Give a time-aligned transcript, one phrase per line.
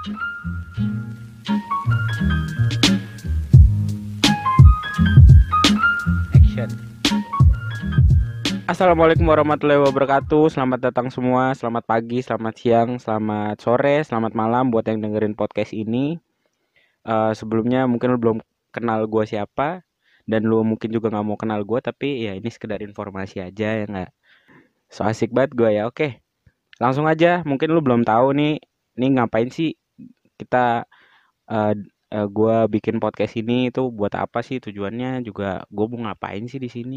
[0.00, 0.16] Action.
[8.64, 10.56] Assalamualaikum warahmatullahi wabarakatuh.
[10.56, 11.52] Selamat datang semua.
[11.52, 16.16] Selamat pagi, selamat siang, selamat sore, selamat malam buat yang dengerin podcast ini.
[17.04, 18.40] Eh, sebelumnya mungkin lu belum
[18.72, 19.84] kenal gua siapa
[20.24, 23.84] dan lu mungkin juga nggak mau kenal gua tapi ya ini sekedar informasi aja ya
[23.84, 24.08] nggak.
[24.88, 25.84] So asik banget gua ya.
[25.84, 26.24] Oke.
[26.80, 27.44] Langsung aja.
[27.44, 28.64] Mungkin lu belum tahu nih
[28.96, 29.79] ini ngapain sih
[30.40, 30.88] kita
[31.52, 31.72] eh
[32.14, 34.56] eh, gua bikin podcast ini itu buat apa sih?
[34.64, 36.96] Tujuannya juga gua mau ngapain sih di sini?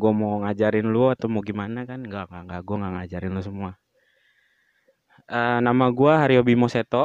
[0.00, 2.00] Gue mau ngajarin lu atau mau gimana kan?
[2.08, 2.60] Nggak nggak nggak.
[2.68, 3.70] Gue nggak ngajarin lu semua.
[5.36, 7.02] Eh, nama gue Haryo Bimo Seto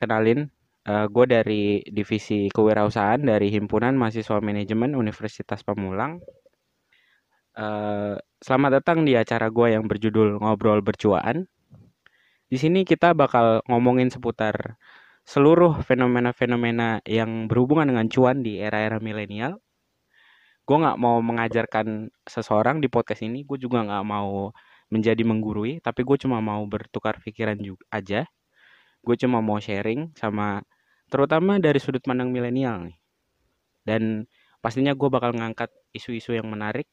[0.00, 0.48] kenalin
[0.88, 6.16] Eh, gue dari divisi kewirausahaan dari himpunan mahasiswa manajemen Universitas Pamulang.
[7.58, 11.44] Eh, selamat datang di acara gue yang berjudul ngobrol bercuaan.
[12.48, 14.80] Di sini kita bakal ngomongin seputar
[15.28, 19.60] seluruh fenomena-fenomena yang berhubungan dengan cuan di era-era milenial.
[20.64, 24.56] Gue nggak mau mengajarkan seseorang di podcast ini gue juga nggak mau
[24.88, 28.24] menjadi menggurui tapi gue cuma mau bertukar pikiran juga aja.
[29.04, 30.64] Gue cuma mau sharing sama
[31.12, 32.96] terutama dari sudut pandang milenial nih.
[33.84, 34.24] Dan
[34.64, 36.88] pastinya gue bakal ngangkat isu-isu yang menarik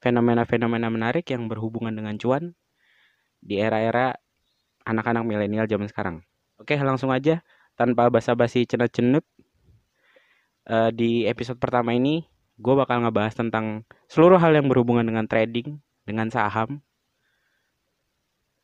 [0.00, 2.56] fenomena-fenomena menarik yang berhubungan dengan cuan
[3.44, 4.16] di era-era
[4.88, 6.24] anak-anak milenial zaman sekarang.
[6.56, 9.24] Oke langsung aja tanpa basa-basi cenut-cenut
[10.70, 12.24] eh, di episode pertama ini
[12.58, 16.78] gue bakal ngebahas tentang seluruh hal yang berhubungan dengan trading, dengan saham.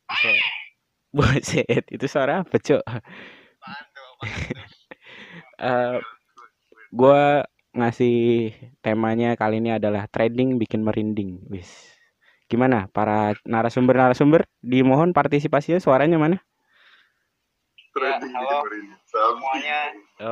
[0.06, 0.38] Buset,
[1.16, 2.84] Buset, itu suara apa, Cok?
[5.60, 6.00] Eh,
[6.88, 7.22] gue
[7.76, 8.16] ngasih
[8.80, 11.36] temanya kali ini adalah trading bikin merinding.
[11.52, 11.68] Wis.
[12.48, 14.48] Gimana para narasumber-narasumber?
[14.64, 16.40] Dimohon partisipasinya suaranya mana?
[17.90, 18.46] Trading halo.
[18.46, 19.02] bikin merinding.
[19.02, 19.78] Salam Semuanya.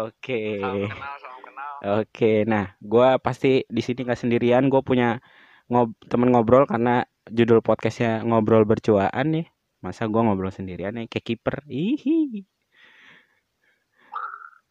[0.06, 0.42] Oke.
[0.62, 1.73] Salam kenal, salam kenal.
[1.98, 4.70] Oke, nah, gue pasti di sini nggak sendirian.
[4.70, 5.19] Gue punya
[5.67, 9.47] ngob temen ngobrol karena judul podcastnya ngobrol bercuaan nih.
[9.83, 11.57] Masa gue ngobrol sendirian nih kayak kiper.
[11.67, 12.47] Ihi.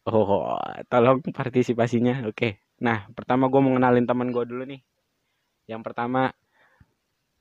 [0.08, 0.56] Oh,
[0.88, 2.24] tolong partisipasinya.
[2.24, 2.64] Oke.
[2.80, 4.80] Nah, pertama gue mau ngenalin teman gue dulu nih.
[5.68, 6.32] Yang pertama,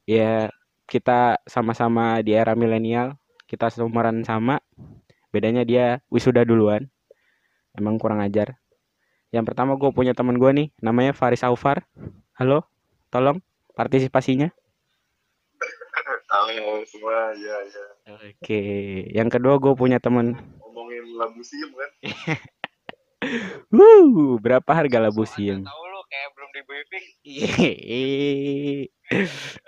[0.03, 0.52] ya
[0.84, 3.16] kita sama-sama di era milenial.
[3.47, 4.59] Kita seumuran sama.
[5.27, 6.88] Bedanya dia wisuda duluan.
[7.75, 8.55] Emang kurang ajar.
[9.29, 11.83] Yang pertama gue punya teman gue nih, namanya Faris Aufar.
[12.39, 12.63] Halo,
[13.11, 13.43] tolong
[13.75, 14.49] partisipasinya.
[16.31, 17.85] Halo semua, ya ya.
[18.15, 18.61] Oke,
[19.11, 20.39] yang kedua gue punya teman.
[20.63, 21.91] Ngomongin labu siem kan?
[23.75, 25.67] Wuh, berapa harga labu siem?
[25.67, 27.05] Tahu lu kayak belum di briefing.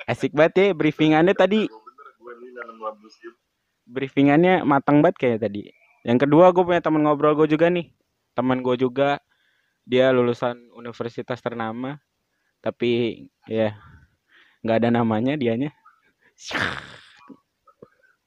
[0.07, 1.67] Asik banget ya briefingannya tadi.
[1.67, 3.35] Gua bener, gue nih nanam labu siem.
[3.89, 5.66] Briefingannya matang banget kayak tadi.
[6.05, 7.89] Yang kedua gue punya teman ngobrol gue juga nih.
[8.38, 9.17] Teman gue juga
[9.81, 11.97] dia lulusan universitas ternama,
[12.61, 13.73] tapi ya
[14.61, 15.73] nggak ada namanya dianya.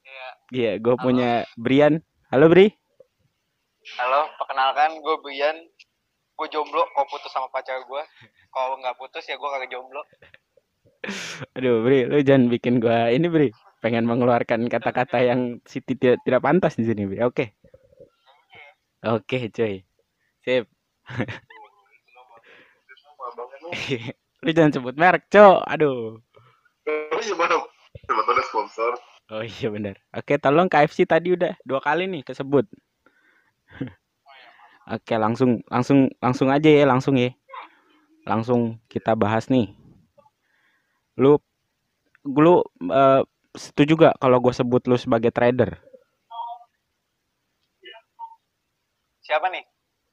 [0.03, 0.27] Iya.
[0.51, 2.03] Iya, gue punya Brian.
[2.27, 2.67] Halo Bri.
[3.95, 5.57] Halo, perkenalkan gue Brian.
[6.35, 8.03] Gue jomblo, kau putus sama pacar gue.
[8.51, 10.03] Kalau nggak putus ya gue kagak jomblo.
[11.55, 13.49] Aduh, Bri, lu jangan bikin gua ini, Bri.
[13.83, 17.03] Pengen mengeluarkan kata-kata yang tidak tidak pantas di sini.
[17.19, 17.51] Oke.
[19.03, 19.83] Oke, cuy.
[20.47, 20.71] Sip.
[24.43, 24.51] Lu.
[24.55, 25.67] jangan sebut merek, Cok.
[25.67, 26.23] Aduh.
[26.87, 27.35] Oh iya
[28.47, 28.91] sponsor.
[29.31, 29.95] Oh iya benar.
[30.11, 32.67] Oke, tolong KFC tadi udah dua kali nih kesebut.
[34.95, 37.31] Oke, langsung langsung langsung aja ya, langsung ya.
[38.27, 39.71] Langsung kita bahas nih.
[41.15, 41.39] Lu
[42.23, 43.21] lu eh,
[43.53, 45.77] setuju gak kalau gue sebut lu sebagai trader?
[49.23, 49.63] Siapa nih?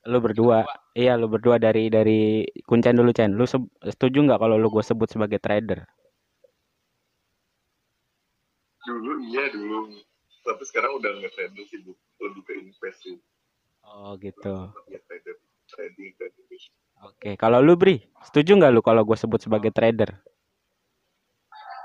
[0.08, 0.64] Lu berdua.
[0.96, 3.36] Iya, lu berdua dari dari Kuncen dulu, Cen.
[3.36, 5.84] Lu se- setuju nggak kalau lu gue sebut sebagai trader?
[8.86, 9.92] Dulu iya dulu.
[10.40, 11.92] Tapi sekarang udah nggak trader sih, Bu.
[12.22, 13.16] Lebih ke invest sih.
[13.84, 14.72] Oh, gitu.
[14.88, 15.36] Ya trader.
[15.68, 16.46] Trading, trading.
[17.00, 20.16] Oke, kalau lu Bri, setuju nggak lu kalau gue sebut sebagai trader?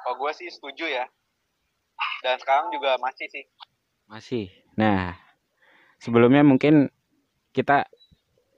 [0.04, 1.06] Kalau gue sih setuju ya.
[2.24, 3.46] Dan sekarang juga masih sih.
[4.10, 4.46] Masih.
[4.78, 5.16] Nah,
[6.04, 6.90] sebelumnya mungkin
[7.56, 7.88] kita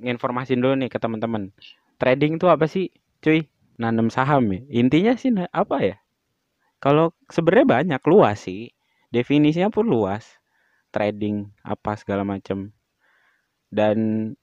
[0.03, 1.53] nginformasin dulu nih ke teman-teman.
[2.01, 2.91] Trading itu apa sih,
[3.23, 3.47] cuy?
[3.81, 4.61] Nanam saham ya.
[4.81, 5.95] Intinya sih na- apa ya?
[6.83, 8.71] Kalau sebenarnya banyak luas sih.
[9.13, 10.25] Definisinya pun luas.
[10.95, 12.71] Trading apa segala macam.
[13.67, 13.97] Dan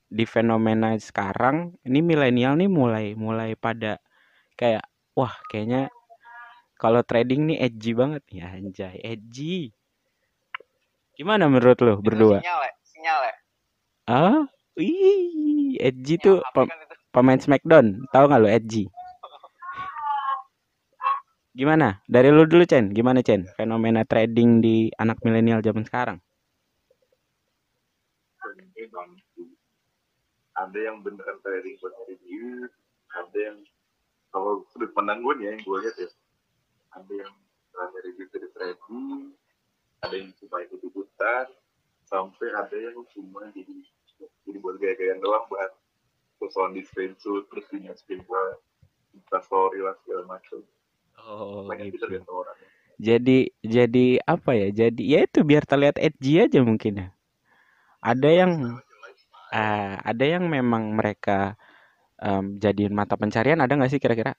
[0.09, 3.99] di fenomena sekarang ini milenial nih mulai mulai pada
[4.61, 4.85] kayak
[5.19, 5.94] wah kayaknya
[6.79, 9.71] kalau trading nih edgy banget ya anjay edgy.
[11.15, 12.43] Gimana menurut lo berdua?
[12.43, 12.73] Sinyal ya,
[13.05, 13.35] nyal ya
[14.05, 14.45] Ah,
[14.77, 17.87] ih, Edgy Nyal tuh HP pe- kan itu pemain Smackdown.
[18.13, 18.85] Tahu nggak lo Edgy?
[21.55, 22.03] Gimana?
[22.11, 22.91] Dari lu dulu, Chen.
[22.91, 23.47] Gimana, Chen?
[23.55, 26.19] Fenomena trading di anak milenial zaman sekarang.
[30.55, 32.71] Ada yang beneran trading buat nyari duit
[33.15, 33.59] ada yang
[34.35, 36.09] kalau sudut pandang gue nih ya, yang gue lihat ya
[36.95, 37.35] ada yang
[37.75, 39.35] nyari duit dari trading
[40.03, 41.47] ada yang cuma ikut ikutan
[42.07, 43.75] sampai ada yang cuma jadi
[44.47, 45.73] jadi buat gaya-gayaan doang buat
[46.39, 48.43] sosokan di screenshot terus di ke
[49.15, 50.63] instastory lah segala macam
[51.25, 52.21] Oh, banyak gitu.
[52.29, 52.59] orang
[53.01, 54.69] Jadi jadi apa ya?
[54.71, 57.09] Jadi ya itu biar terlihat edgy aja mungkin ya.
[58.05, 58.51] Ada yang
[59.51, 61.59] ah, ada yang memang mereka
[62.21, 64.37] em, jadiin mata pencarian ada nggak sih kira-kira?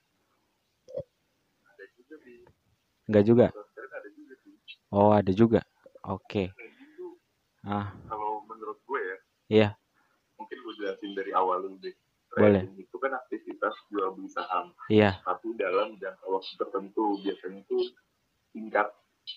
[3.06, 3.48] Ada juga
[4.96, 5.60] Oh, ada juga.
[6.08, 6.56] Oke.
[6.56, 7.20] trading tuh
[7.66, 9.18] Ah, kalau menurut gue ya
[9.50, 9.68] iya,
[10.38, 11.92] mungkin gue jelasin dari awal dulu deh.
[12.32, 12.62] Boleh.
[12.64, 15.20] Trading itu kan aktivitas jual beli saham, iya.
[15.26, 17.78] tapi dalam jangka waktu tertentu biasanya itu
[18.54, 18.88] singkat.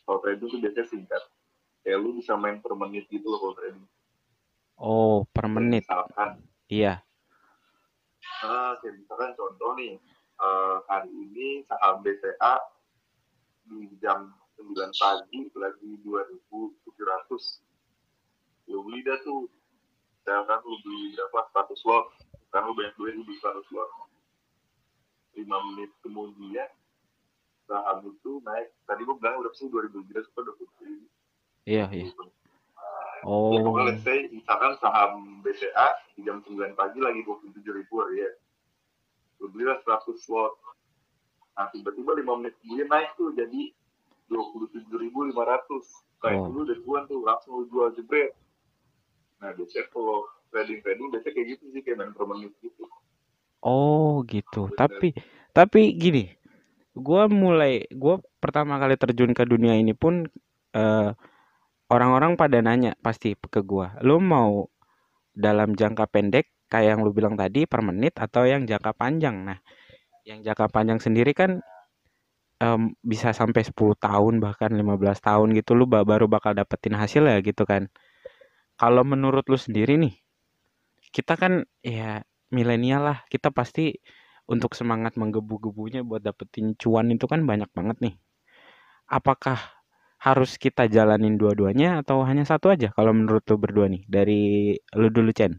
[0.05, 1.23] Kalau trading itu biasanya singkat.
[1.83, 3.87] Kayak lu bisa main per menit gitu loh kalau trading.
[4.79, 5.89] Oh, per menit.
[5.89, 6.31] Misalkan,
[6.69, 7.01] Iya.
[8.45, 9.97] ah, kayak misalkan contoh nih,
[10.39, 12.61] eh, hari ini saham BCA
[13.69, 18.73] di jam 9 pagi lagi 2.700.
[18.73, 19.49] Lu beli dah tuh.
[20.19, 21.41] Misalkan lu beli berapa?
[21.69, 22.07] 100 lot.
[22.49, 23.91] Kan lu banyak duit, lu beli 100 lot.
[25.37, 26.71] 5 menit kemudian
[27.69, 28.73] saham itu naik.
[28.89, 29.93] Tadi gua bilang udah sih 2000
[30.33, 31.05] sekarang 20
[31.69, 32.09] Iya, iya.
[32.09, 32.13] Ya,
[33.27, 38.31] Oh, pokoknya let's say, misalkan saham BCA di jam 9 pagi lagi 27 ribu ya.
[39.43, 40.55] Lu belilah 100 slot.
[41.59, 43.63] Nah, tiba-tiba 5 menit kemudian naik tuh jadi
[44.31, 45.85] 27.500.
[46.23, 46.47] Kayak Oh.
[46.47, 48.33] dulu udah cuan tuh, langsung jual jebret.
[49.43, 50.19] Nah, biasanya kalau
[50.51, 52.85] trading-trading biasanya kayak gitu sih, kayak main per menit gitu.
[53.63, 54.71] oh gitu.
[54.71, 54.79] Bener.
[54.79, 55.09] Tapi
[55.57, 56.31] tapi gini,
[56.97, 60.27] gua mulai gua pertama kali terjun ke dunia ini pun
[60.77, 61.11] eh,
[61.95, 64.69] orang-orang pada nanya pasti ke gua, lu mau
[65.33, 69.37] dalam jangka pendek kayak yang lu bilang tadi per menit atau yang jangka panjang.
[69.49, 69.59] Nah,
[70.29, 71.51] yang jangka panjang sendiri kan
[72.67, 72.83] em,
[73.13, 77.39] bisa sampai 10 tahun bahkan 15 tahun gitu lu ba- baru bakal dapetin hasil ya
[77.49, 77.83] gitu kan.
[78.81, 80.15] Kalau menurut lu sendiri nih,
[81.17, 81.53] kita kan
[81.85, 82.23] ya
[82.57, 83.93] milenial lah, kita pasti
[84.49, 88.15] untuk semangat menggebu-gebunya buat dapetin cuan itu kan banyak banget nih.
[89.19, 89.59] Apakah
[90.27, 94.03] harus kita jalanin dua-duanya atau hanya satu aja kalau menurut lu berdua nih?
[94.09, 94.41] Dari
[95.01, 95.53] lu dulu, Chen.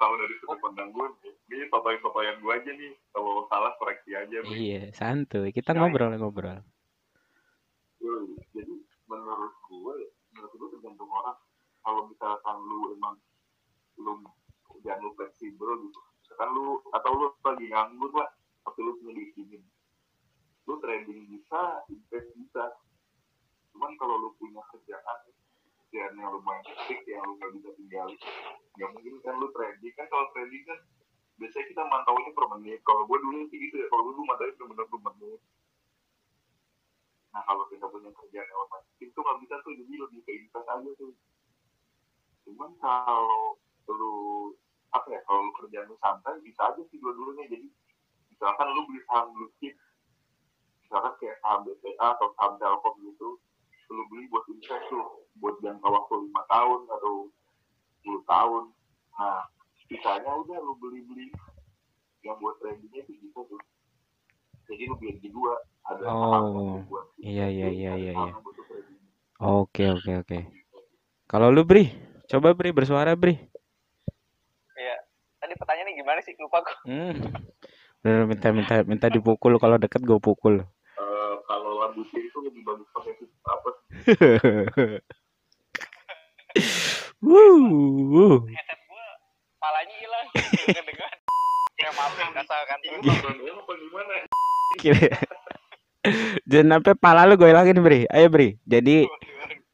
[0.00, 1.06] Kalau dari sudut pandang gue,
[1.52, 2.92] ini papayan-papayan gue aja nih.
[3.12, 4.36] Kalau salah koreksi aja.
[4.40, 4.56] Bri.
[4.56, 5.52] Iya, santuy.
[5.52, 6.64] Kita ngobrol-ngobrol.
[8.00, 9.94] Hmm, jadi menurut gue
[10.32, 11.36] menurut gue tergantung orang
[11.82, 13.18] kalau misalkan lu emang
[13.98, 14.24] belum
[14.86, 18.30] jangan lu fleksibel gitu misalkan lu atau lu lagi nganggur lah
[18.64, 19.62] tapi lu dingin
[20.64, 22.64] lu trading bisa invest bisa
[23.74, 25.18] cuman kalau lu punya kerjaan
[25.90, 28.14] kerjaan yang lumayan hektik yang lu gak bisa tinggalin.
[28.78, 30.78] Nggak mungkin kan lu trading kan kalau trading kan
[31.34, 32.78] biasanya kita mantaunya per menit.
[32.86, 33.86] Kalau gue dulu sih gitu ya.
[33.90, 35.40] Kalau gue dulu mantaunya bener-bener per menit.
[37.34, 39.72] Nah kalau kita punya kerjaan yang lumayan itu nggak bisa tuh.
[39.74, 41.12] Jadi lebih ke invest aja tuh.
[42.46, 43.58] Cuman kalau
[43.90, 44.14] lu
[44.94, 47.50] apa ya kalau lu kerjaan lu santai bisa aja sih dua-duanya.
[47.50, 47.66] Jadi
[48.30, 49.74] misalkan lu beli saham blue chip
[50.86, 53.42] misalkan kayak saham BCA atau saham Telkom gitu
[53.90, 55.06] lu beli buat invest tuh
[55.42, 57.14] buat jangka waktu lima tahun atau
[58.06, 58.62] 10 tahun
[59.18, 59.42] nah
[59.90, 61.34] sisanya udah lu beli-beli
[62.22, 63.60] yang buat tradingnya itu bisa tuh
[64.70, 65.58] jadi lu beli di dua
[65.90, 68.32] ada Oh, buat iya, iya, iya, iya, iya.
[69.40, 70.38] Oke, oke, oke.
[71.24, 71.88] Kalau lu, Bri,
[72.28, 73.40] coba Bri bersuara, Bri.
[74.76, 74.96] Iya.
[75.40, 76.36] Tadi pertanyaannya gimana sih?
[76.36, 76.76] Lupa gue.
[76.84, 77.16] Hmm.
[78.04, 80.60] Bener, minta minta minta dipukul kalau deket gue pukul.
[80.60, 83.16] Eh, kalau rambutnya itu lebih bagus pakai
[83.48, 83.70] apa?
[87.20, 88.48] Wuh.
[88.48, 88.80] Headset
[89.60, 90.26] palanya hilang.
[90.34, 91.10] Dengar-dengar.
[91.76, 92.78] Kayak maafin kasar kan.
[94.80, 95.20] Gimana?
[96.48, 98.08] Jangan sampai pala lu gue hilangin, Bri.
[98.08, 98.56] Ayo, Bri.
[98.64, 99.04] Jadi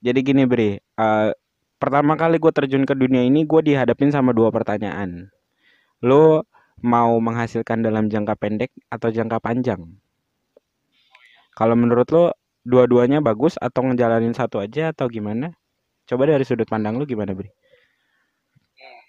[0.03, 0.79] jadi gini, Bri.
[0.79, 1.31] Eh,
[1.79, 5.31] pertama kali gue terjun ke dunia ini, gue dihadapin sama dua pertanyaan.
[6.03, 6.43] Lu
[6.83, 9.81] mau menghasilkan dalam jangka pendek atau jangka panjang?
[11.57, 12.29] Kalau menurut lu,
[12.67, 15.55] dua-duanya bagus atau ngejalanin satu aja atau gimana?
[16.11, 17.47] Coba dari sudut pandang lu gimana, Bri?
[17.47, 19.03] Hmm.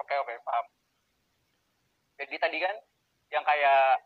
[0.00, 0.64] Oke oke paham.
[2.18, 2.76] Jadi tadi kan
[3.28, 4.00] yang kayak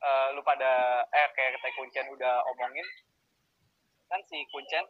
[0.00, 2.86] eh, lu pada eh kayak kita Kuncen udah omongin
[4.06, 4.84] kan si Kuncen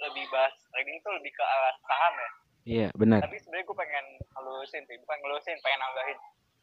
[0.00, 3.24] lebih bahas trading itu lebih ke arah saham ya Iya, benar.
[3.24, 4.06] tapi sebenarnya gue pengen
[4.36, 6.18] halusin sih bukan ngelusin pengen nambahin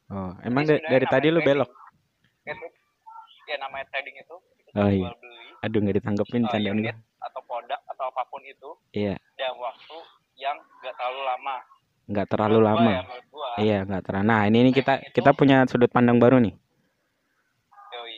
[0.07, 1.67] Oh, emang Jadi da- dari tadi lu belok.
[2.47, 2.67] itu
[3.49, 4.35] ya namanya trading itu
[4.77, 5.03] Oh, iya.
[5.03, 7.25] jual beli Aduh, nggak ditanggepin uh, candaan unit gua.
[7.25, 9.97] atau produk atau apa pun itu Iya, dalam waktu
[10.37, 11.55] yang gak terlalu lama
[12.07, 12.89] nggak terlalu gua lama.
[12.89, 14.25] ya, gua Iya, nggak terlalu.
[14.25, 16.53] Nah, ini ini kita itu- kita punya sudut pandang baru nih.
[17.89, 18.17] Yoi.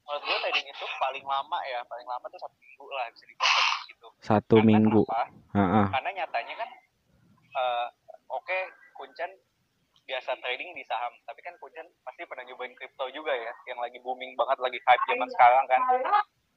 [0.00, 3.66] Menurut gue trading itu paling lama ya, paling lama tuh satu minggu lah bisa dibilang
[3.84, 4.06] gitu.
[4.20, 5.02] Satu Karena minggu.
[5.02, 5.22] kenapa?
[5.52, 5.86] Heeh.
[5.90, 6.68] Karena nyatanya kan,
[7.52, 7.95] eh, Kuncen
[10.06, 13.98] biasa trading di saham, tapi kan Kuncen pasti pernah nyobain kripto juga ya, yang lagi
[14.00, 15.80] booming banget, lagi hype zaman sekarang kan,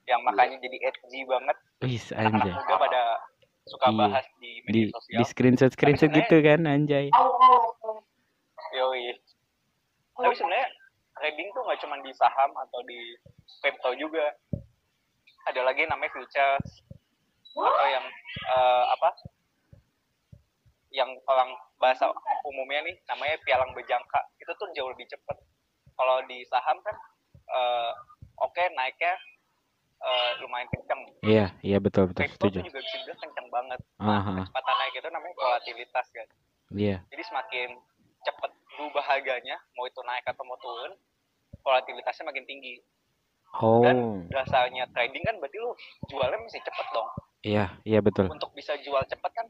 [0.05, 2.53] yang makanya jadi edgy banget, Wis anak anjay.
[2.53, 3.01] muda pada
[3.65, 3.97] suka Iya.
[3.97, 5.25] bahas di Di media di sosial.
[5.25, 7.05] screenshot screenshot Tapi gitu kan anjay.
[8.69, 9.17] Yoi.
[10.13, 10.67] Tapi sebenarnya
[11.17, 13.17] trading tuh nggak cuma di saham atau di
[13.61, 14.29] crypto juga.
[15.49, 16.67] Ada lagi namanya futures
[17.57, 18.05] atau yang
[18.45, 19.09] eh, apa?
[20.89, 22.09] Yang orang bahasa
[22.45, 24.19] umumnya nih namanya pialang berjangka.
[24.41, 25.37] Itu tuh jauh lebih cepet.
[25.93, 26.95] Kalau di saham kan
[27.49, 27.91] eh,
[28.39, 29.13] oke naiknya
[29.99, 31.01] eh, lumayan kenceng.
[31.21, 32.57] Iya, iya betul betul Crypto setuju.
[32.63, 33.79] tuh juga bisa dibilang kenceng banget.
[33.99, 36.27] Nah, kecepatan naik itu namanya volatilitas kan.
[36.69, 36.97] Iya.
[37.09, 37.69] Jadi semakin
[38.23, 40.95] cepat berubah harganya, mau itu naik atau mau turun,
[41.63, 42.79] volatilitasnya makin tinggi.
[43.59, 43.81] Oh.
[44.29, 45.73] Dasarnya trading kan berarti lu
[46.07, 47.09] jualnya mesti cepet dong.
[47.41, 48.29] Iya, iya betul.
[48.29, 49.47] Untuk bisa jual cepet kan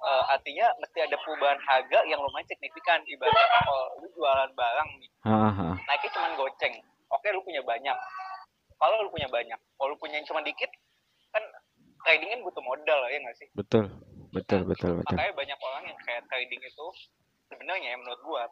[0.00, 3.00] eh, artinya mesti ada perubahan harga yang lumayan signifikan.
[3.04, 5.72] Ibaratnya kalau lu jualan barang nih, Heeh.
[5.84, 6.74] naiknya cuma goceng.
[7.10, 7.96] Oke, lu punya banyak.
[8.80, 10.70] Kalau lu punya banyak, kalau lu punya yang cuma dikit,
[11.34, 11.44] kan
[12.06, 13.48] trading kan butuh modal ya nggak sih?
[13.52, 13.86] Betul.
[14.30, 15.18] Betul betul betul.
[15.18, 16.86] makanya banyak orang yang kayak trading itu
[17.50, 18.42] sebenarnya ya menurut gua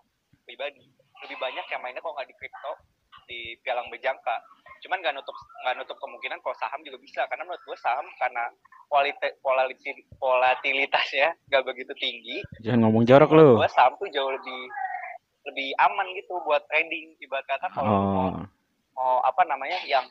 [0.43, 0.83] pribadi
[1.23, 2.73] lebih banyak yang mainnya kalau nggak di kripto
[3.31, 4.37] di pialang berjangka
[4.80, 8.44] cuman nggak nutup nggak nutup kemungkinan kalau saham juga bisa karena menurut gua saham karena
[8.87, 9.32] kualitas
[10.18, 13.49] volatilitasnya nggak begitu tinggi Jangan ngomong jorok lu.
[13.56, 14.61] gua saham tuh jauh lebih
[15.44, 18.35] lebih aman gitu buat trading ibarat kata kalau lu mau, Oh.
[18.94, 20.04] mau apa namanya yang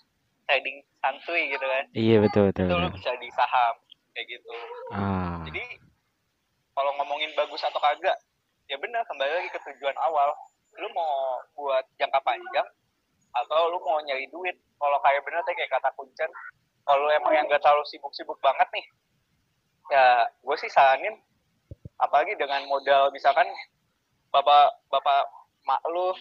[0.43, 2.65] trading santuy gitu kan Iya betul betul.
[2.65, 2.95] itu lu betul.
[2.97, 3.73] bisa di saham
[4.11, 4.51] kayak gitu
[4.89, 5.43] Ah.
[5.45, 5.63] jadi
[6.73, 8.13] kalau ngomongin bagus atau kagak,
[8.65, 10.29] ya benar kembali lagi ke tujuan awal.
[10.77, 11.13] Lu mau
[11.57, 12.69] buat jangka panjang
[13.43, 14.55] atau lu mau nyari duit.
[14.77, 16.29] Kalau kayak bener teh kayak kata Kuncen,
[16.83, 18.85] kalau emang yang gak terlalu sibuk-sibuk banget nih,
[19.89, 21.17] ya gue sih saranin
[21.97, 23.49] apalagi dengan modal misalkan
[24.29, 25.25] bapak bapak
[25.65, 26.13] mak lu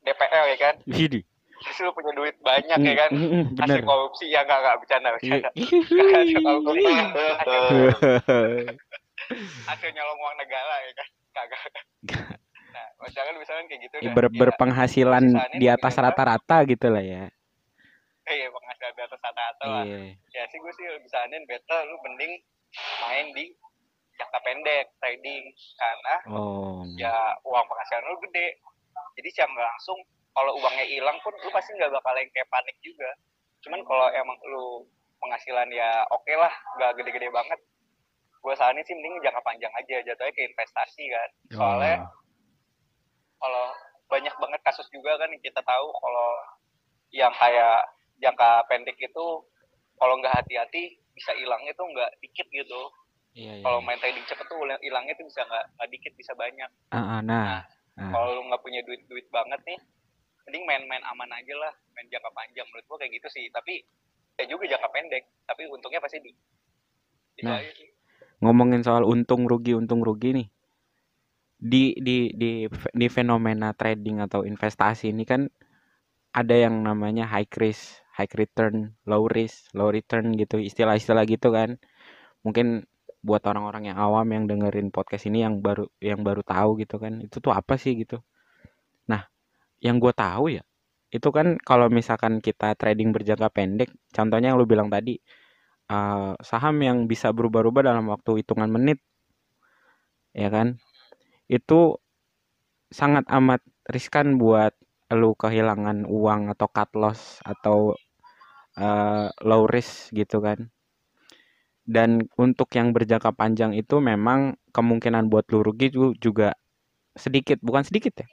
[0.00, 1.20] DPR ya kan, Widih.
[1.60, 5.08] terus lu punya duit banyak ya kan, Mm, mm, hasil korupsi ya nggak nggak bercanda
[5.12, 5.14] Iya.
[5.20, 5.50] bercanda.
[7.36, 7.62] Hasil
[9.68, 11.60] hasil nyolong uang negara ya kan kagak
[12.80, 14.12] nah misalkan misalkan kayak gitu dah.
[14.14, 17.24] Ber- Ya, berpenghasilan di atas rata-rata gitu lah ya.
[18.26, 20.16] iya penghasilan di atas rata-rata lah Iya.
[20.30, 22.32] ya sih gue sih lebih saranin better lu mending
[23.00, 23.50] main di
[24.14, 25.44] jangka pendek trading
[25.74, 26.86] karena Oh.
[26.94, 27.10] ya
[27.42, 28.54] uang penghasilan lu gede
[29.12, 29.98] jadi siang langsung
[30.30, 33.10] kalau uangnya hilang pun lu pasti nggak bakal yang kayak panik juga
[33.60, 34.86] cuman kalau emang lu
[35.18, 37.58] penghasilan ya oke lah nggak gede-gede banget
[38.40, 42.08] gue saranin sih mending jangka panjang aja jatuhnya ke investasi kan soalnya Oh.
[43.40, 43.64] Kalau
[44.06, 46.30] banyak banget kasus juga kan yang kita tahu kalau
[47.10, 47.88] yang kayak
[48.20, 49.26] jangka pendek itu
[49.96, 52.82] kalau nggak hati-hati bisa hilangnya tuh nggak dikit gitu
[53.30, 53.62] Iya, iya.
[53.62, 57.20] kalau main trading cepet tuh hilangnya tuh bisa nggak nggak dikit bisa banyak Ah, ah,
[57.22, 57.62] nah.
[57.94, 58.10] Nah.
[58.10, 59.78] kalau lu nggak punya duit duit banget nih
[60.46, 63.86] mending main-main aman aja lah main jangka panjang menurut gua kayak gitu sih tapi
[64.34, 66.34] ya juga jangka pendek tapi untungnya pasti di
[67.38, 67.62] itu Nah.
[68.42, 70.46] ngomongin soal untung rugi untung rugi nih
[71.60, 75.44] di di di di fenomena trading atau investasi ini kan
[76.32, 81.76] ada yang namanya high risk high return low risk low return gitu istilah-istilah gitu kan.
[82.44, 82.88] Mungkin
[83.20, 87.20] buat orang-orang yang awam yang dengerin podcast ini yang baru yang baru tahu gitu kan
[87.20, 88.24] itu tuh apa sih gitu.
[89.12, 89.28] Nah
[89.84, 90.64] yang gue tahu ya
[91.10, 95.18] itu kan kalau misalkan kita trading berjangka pendek contohnya yang lu bilang tadi
[95.90, 98.98] eh, saham yang bisa berubah-ubah dalam waktu hitungan menit
[100.34, 100.78] ya kan
[101.58, 101.80] itu
[102.98, 103.60] sangat amat
[103.94, 104.72] riskan buat
[105.20, 107.78] lu kehilangan uang atau cut loss atau
[108.86, 110.58] eh, low risk gitu kan.
[111.84, 116.54] Dan untuk yang berjangka panjang itu memang kemungkinan buat lu rugi ju- juga
[117.16, 118.26] sedikit bukan sedikit ya?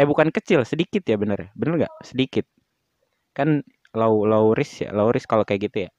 [0.00, 1.50] Eh bukan kecil sedikit ya bener ya?
[1.58, 1.94] Bener nggak?
[2.06, 2.46] Sedikit.
[3.36, 3.62] Kan
[3.96, 4.90] low low risk ya?
[4.96, 5.90] Low risk kalau kayak gitu ya?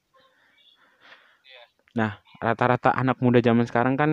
[2.00, 2.12] Nah,
[2.44, 4.12] rata-rata anak muda zaman sekarang kan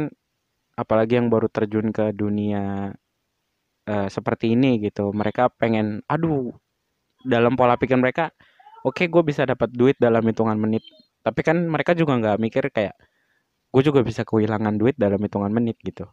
[0.76, 2.92] apalagi yang baru terjun ke dunia
[3.88, 5.12] eh, seperti ini gitu.
[5.12, 6.52] Mereka pengen aduh
[7.22, 8.34] dalam pola pikir mereka
[8.86, 10.82] oke gue bisa dapat duit dalam hitungan menit.
[11.22, 12.94] Tapi kan mereka juga nggak mikir kayak
[13.72, 16.06] gue juga bisa kehilangan duit dalam hitungan menit gitu.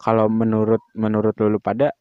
[0.00, 1.94] Kalau menurut menurut lu, lu pada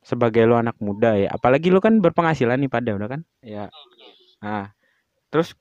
[0.00, 3.20] sebagai lu anak muda ya apalagi lu kan berpenghasilan nih pada udah kan?
[3.44, 3.68] Ya.
[4.44, 4.72] Nah
[5.32, 5.54] terus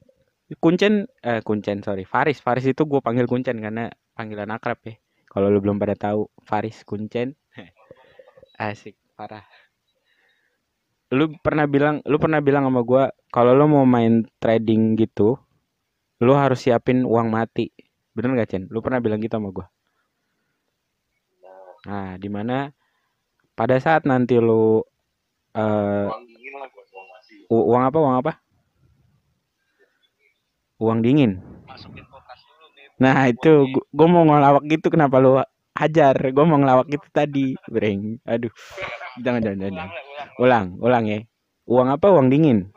[0.64, 2.40] kuncen eh kuncen sorry Faris.
[2.42, 4.96] Faris itu gue panggil kuncen karena panggilan akrab ya
[5.32, 7.38] kalau lu belum pada tahu Faris kuncen.
[8.68, 9.46] Asik parah.
[11.18, 15.38] Lu pernah bilang lu pernah bilang sama gue kalau lu mau main trading gitu
[16.26, 17.72] lu harus siapin uang mati.
[18.16, 19.66] Bener gak Chen lu pernah bilang gitu sama gue
[21.88, 22.70] nah di mana
[23.56, 24.84] pada saat nanti lu
[25.56, 26.26] eh uang
[26.96, 27.98] uang masih u- uang apa?
[28.00, 28.32] Uang apa?
[30.80, 31.32] Uang dingin.
[31.68, 32.09] Masukin.
[33.00, 35.40] Nah itu gue mau ngelawak gitu kenapa lu
[35.80, 36.16] hajar?
[36.36, 38.20] Gue mau ngelawak gitu tadi breng.
[38.28, 38.52] Aduh.
[39.24, 39.90] Jangan jangan jangan,
[40.40, 41.20] ulang ulang ya.
[41.68, 42.08] Uang apa?
[42.12, 42.68] Uang dingin.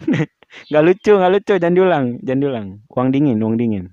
[0.68, 1.52] Nggak lucu nggak lucu.
[1.56, 2.66] Jangan diulang jangan diulang.
[2.92, 3.84] Uang dingin uang dingin.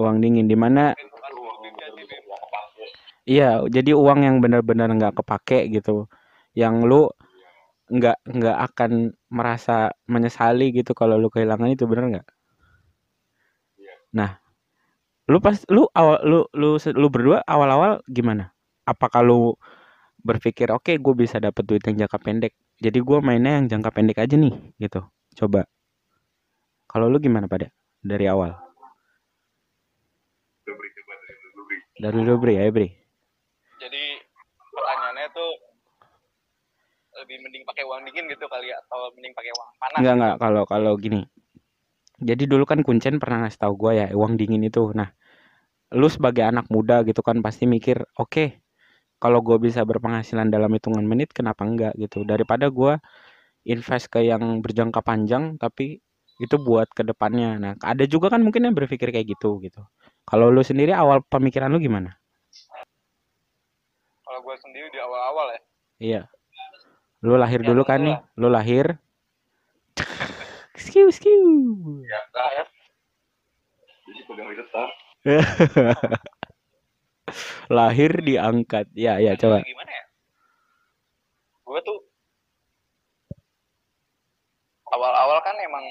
[0.00, 0.96] Uang dingin di mana?
[3.24, 6.08] Iya jadi uang yang benar-benar nggak kepake gitu.
[6.56, 7.02] Yang lu
[7.92, 8.92] nggak nggak akan
[9.28, 12.26] merasa menyesali gitu kalau lu kehilangan itu bener nggak.
[14.14, 14.38] Nah
[15.26, 18.52] lu pas lu awal lu lu lu berdua awal-awal gimana?
[18.84, 19.56] Apakah lu
[20.20, 24.20] berpikir oke gue bisa dapet duit yang jangka pendek jadi gue mainnya yang jangka pendek
[24.20, 25.00] aja nih gitu.
[25.34, 25.64] Coba.
[26.86, 27.72] Kalau lu gimana pada
[28.04, 28.54] dari awal?
[30.64, 30.82] Coba
[31.24, 32.88] dari dulu beri dari lu Bri ya Bri
[33.84, 34.04] jadi
[34.72, 35.50] pertanyaannya tuh
[37.14, 39.98] lebih mending pakai uang dingin gitu kali ya atau mending pakai uang panas?
[40.02, 40.34] Enggak enggak.
[40.42, 41.22] Kalau kalau gini.
[42.24, 44.90] Jadi dulu kan Kuncen pernah ngasih tahu gue ya uang dingin itu.
[44.96, 45.12] Nah,
[45.92, 48.64] lu sebagai anak muda gitu kan pasti mikir, oke,
[49.20, 52.24] kalau gue bisa berpenghasilan dalam hitungan menit, kenapa enggak gitu?
[52.24, 52.96] Daripada gue
[53.68, 56.00] invest ke yang berjangka panjang, tapi
[56.40, 57.60] itu buat ke depannya.
[57.60, 59.84] Nah, ada juga kan mungkin yang berpikir kayak gitu gitu.
[60.24, 62.16] Kalau lu sendiri awal pemikiran lu gimana?
[64.24, 65.60] kalau gue sendiri di awal-awal ya
[66.02, 66.22] Iya.
[67.22, 68.98] Lu lahir Ya, dulu kan nih, lu lahir.
[70.74, 71.42] Skiu skiu.
[72.04, 72.66] ya kan
[74.04, 74.90] jadi pegang tetap
[77.72, 79.56] lahir diangkat ya ya Dan coba.
[79.64, 80.04] gimana ya?
[81.64, 81.98] Gue tuh
[84.92, 85.82] awal-awal kan emang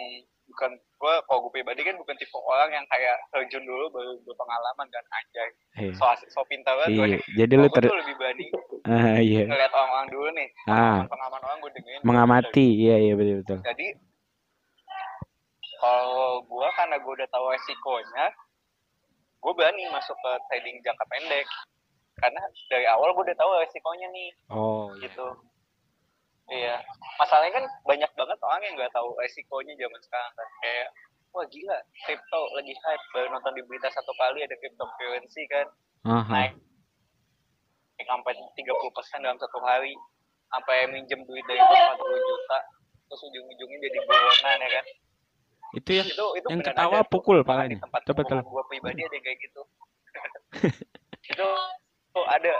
[0.45, 4.87] bukan gue kalau gue pribadi kan bukan tipe orang yang kayak terjun dulu baru berpengalaman
[4.93, 5.49] dan anjay.
[5.73, 5.91] Iya.
[5.97, 8.45] so so pintar banget gue iya jadi lu ter lebih berani
[8.85, 9.49] ah iya.
[9.49, 10.49] ngeliat orang-orang dulu nih.
[10.69, 11.09] Ah.
[11.09, 12.01] Pengalaman orang gue dengerin.
[12.05, 12.67] Mengamati.
[12.85, 13.59] Iya iya betul betul.
[13.65, 13.87] Jadi
[15.83, 18.31] kalau gue karena gue udah tahu resikonya
[19.43, 21.47] gue berani masuk ke trading jangka pendek.
[22.15, 22.39] Karena
[22.71, 24.29] dari awal gue udah tahu resikonya nih.
[24.47, 25.03] Oh iya.
[25.03, 25.27] Gitu.
[26.47, 26.75] Iya.
[27.19, 30.47] Masalahnya kan banyak banget orang yang nggak tahu resikonya zaman sekarang kan.
[30.63, 30.87] Kayak
[31.35, 33.05] wah gila crypto lagi hype.
[33.11, 35.67] Baru nonton di berita satu kali ada cryptocurrency kan
[36.07, 36.31] Aha.
[36.31, 36.53] naik.
[37.99, 39.91] Naik sampai 30% dalam satu hari.
[40.53, 42.59] Sampai minjem duit dari bos 40 juta.
[43.11, 44.85] Terus ujung-ujungnya jadi buronan ya kan
[45.73, 47.09] itu yang itu itu yang ketawa ada.
[47.09, 47.81] pukul palanya.
[47.81, 48.39] tempat Betul, betul.
[48.45, 49.61] gue pribadi ada yang kayak gitu.
[51.33, 51.47] Itu
[52.13, 52.53] tuh ada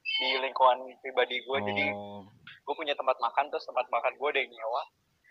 [0.00, 2.24] di lingkungan pribadi gue jadi oh.
[2.40, 4.82] gue punya tempat makan terus tempat makan gue ada yang nyewa.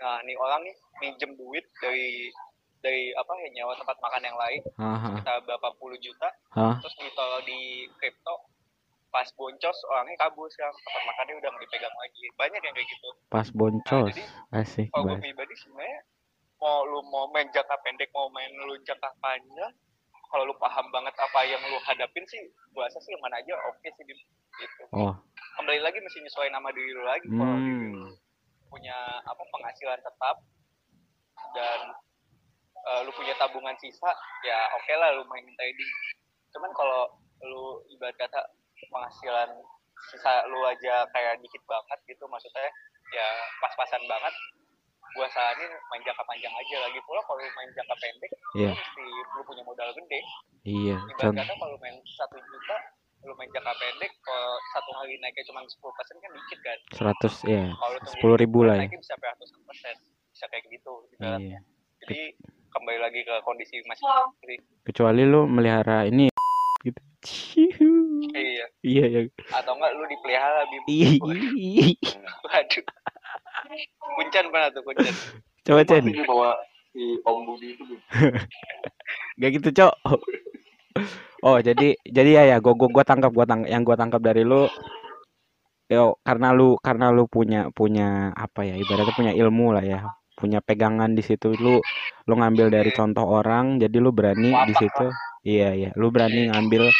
[0.02, 2.30] Nah nih orang nih minjem duit dari
[2.82, 4.62] dari apa ya nyewa tempat makan yang lain.
[4.78, 5.10] Aha.
[5.22, 6.30] kita berapa puluh juta.
[6.54, 6.78] Hah?
[6.82, 8.36] terus ditaruh di kripto.
[9.12, 10.76] Pas boncos orangnya kabur sekarang.
[10.78, 12.24] Tempat makannya udah nggak dipegang lagi.
[12.38, 13.10] Banyak yang kayak gitu.
[13.28, 14.14] Pas boncos.
[14.14, 16.00] jadi, asik kalau gue pribadi sebenarnya
[16.62, 19.74] mau lu mau main jangka pendek mau main lu jangka panjang
[20.32, 22.40] kalau lu paham banget apa yang lu hadapin sih
[22.72, 24.20] gua rasa sih mana aja oke sih Bim.
[24.62, 24.84] gitu.
[24.96, 25.12] Oh.
[25.60, 28.32] Kembali lagi mesti nyesuaiin nama diri lu lagi kalau diri lu hmm
[28.72, 28.96] punya
[29.28, 30.36] apa penghasilan tetap
[31.52, 31.80] dan
[32.88, 34.16] eh, lu punya tabungan sisa
[34.48, 35.92] ya oke lah lu main trading.
[36.56, 37.12] Cuman kalau
[37.44, 38.42] lu ibarat kata
[38.88, 39.60] penghasilan
[40.08, 42.72] sisa lu aja kayak dikit banget gitu maksudnya
[43.12, 43.28] ya
[43.60, 44.34] pas-pasan banget
[45.12, 46.76] gua saranin main jangka panjang aja.
[46.82, 48.72] Lagi pula kalau lu main jangka pendek Iya.
[48.72, 50.20] lu mesti lu punya modal gede.
[50.62, 52.78] Iya ibarat con kata kalau main satu juta
[53.22, 55.78] lu main jangka pendek kalau satu hari naiknya cuma 10%
[56.18, 56.78] kan dikit kan.
[56.98, 57.64] 100 ya
[58.08, 58.88] sepuluh ribu lah ya.
[58.88, 59.96] bisa sampai ratusan persen.
[60.32, 61.40] Bisa kayak gitu ibaratnya.
[61.40, 61.60] iya.
[62.02, 62.20] Jadi
[62.72, 64.58] kembali lagi ke kondisi masing-masing.
[64.82, 66.32] Kecuali lu melihara ini
[66.88, 67.02] gitu.
[68.32, 68.66] Iya.
[68.82, 69.22] Iya ya
[69.54, 71.20] atau enggak lu dipelihara bim Ih,
[72.50, 72.84] waduh
[74.18, 75.14] kuncan mana tuh kuncan
[75.66, 76.58] coba dia bawa
[76.92, 77.84] si Om Budi itu.
[79.40, 79.94] Gak gitu, Cok.
[81.42, 84.46] Oh, jadi jadi ya ya gua gua, gua tangkap gua tang yang gua tangkap dari
[84.46, 84.70] lu
[85.90, 90.06] yo karena lu karena lu punya punya apa ya ibaratnya punya ilmu lah ya
[90.38, 91.82] punya pegangan di situ lu
[92.30, 95.10] lu ngambil dari contoh orang jadi lu berani di situ.
[95.42, 96.94] Iya iya lu berani ngambil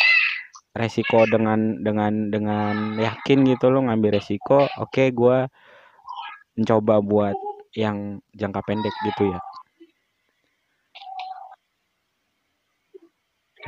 [0.74, 5.46] resiko dengan dengan dengan yakin gitu lu ngambil resiko oke gua
[6.56, 7.36] mencoba buat
[7.76, 9.40] yang jangka pendek gitu ya.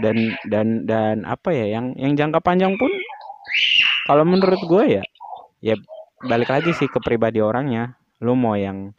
[0.02, 0.18] Dan
[0.50, 2.90] dan dan apa ya yang yang jangka panjang pun
[4.10, 5.04] kalau menurut gue ya
[5.62, 5.76] ya
[6.26, 7.96] balik lagi sih ke pribadi orangnya.
[8.24, 8.96] Lu mau yang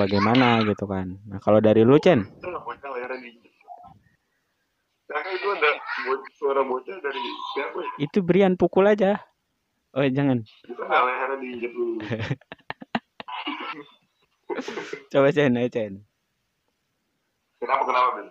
[0.00, 1.20] bagaimana gitu kan.
[1.28, 2.24] Nah kalau dari lu Chen?
[5.12, 5.70] Itu ada
[6.40, 7.20] suara bocah dari
[7.52, 7.90] siapa ya?
[8.00, 9.20] itu Brian pukul aja.
[9.92, 10.40] Oh jangan.
[10.64, 12.00] Itu nggak lehernya diinjek dulu.
[15.12, 15.92] coba Chen ayo Chen.
[17.62, 18.28] Kenapa kenapa Ben?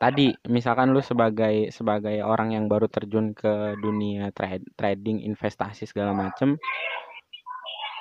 [0.00, 6.16] tadi misalkan lu sebagai sebagai orang yang baru terjun ke dunia trade, trading investasi segala
[6.16, 6.56] macem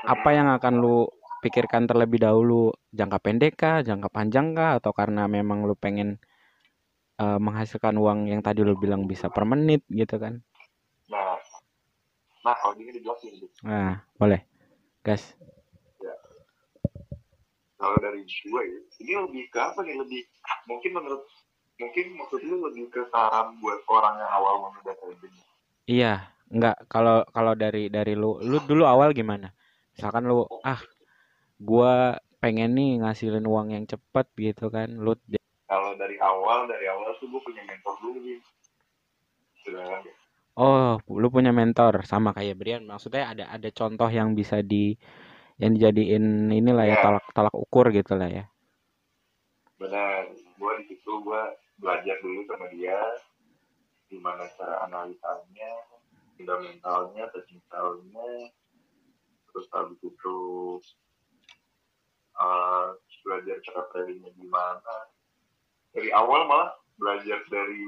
[0.08, 1.12] apa yang akan lu
[1.44, 2.72] pikirkan terlebih dahulu?
[2.96, 3.84] Jangka pendek kah?
[3.84, 4.80] Jangka panjang kah?
[4.80, 6.24] Atau karena memang lu pengen
[7.20, 10.40] eh, menghasilkan uang yang tadi lu bilang bisa per menit gitu kan?
[11.12, 11.36] Nah,
[12.48, 13.44] nah kalau gini dijelasin.
[13.68, 14.40] Nah boleh.
[15.04, 15.36] Gas
[17.80, 19.96] Kalau dari gue ya, ini lebih ke apa nih?
[19.96, 20.22] Lebih
[20.68, 21.24] mungkin menurut
[21.80, 25.36] mungkin maksud lu lebih ke saran buat orang yang awal memulai trading.
[25.88, 29.56] iya enggak kalau kalau dari dari lu lu dulu awal gimana
[29.96, 30.84] misalkan lu ah
[31.56, 35.16] gua pengen nih ngasilin uang yang cepet gitu kan lu
[35.70, 38.50] Kalau dari awal dari awal tuh gue punya mentor dulu gitu.
[39.62, 40.02] Sudah
[40.60, 42.84] Oh, lu punya mentor sama kayak Brian.
[42.84, 44.98] Maksudnya ada ada contoh yang bisa di
[45.60, 47.04] yang dijadiin inilah ya Ya.
[47.04, 48.46] tolak tolak ukur gitu lah ya.
[49.78, 51.42] benar gue di situ gue
[51.80, 53.00] belajar dulu sama dia
[54.12, 55.72] gimana cara analisanya
[56.36, 58.52] fundamentalnya teknikalnya
[59.48, 60.38] terus habis itu
[62.36, 62.88] eh,
[63.24, 64.96] belajar cara tradingnya gimana
[65.96, 67.88] dari awal malah belajar dari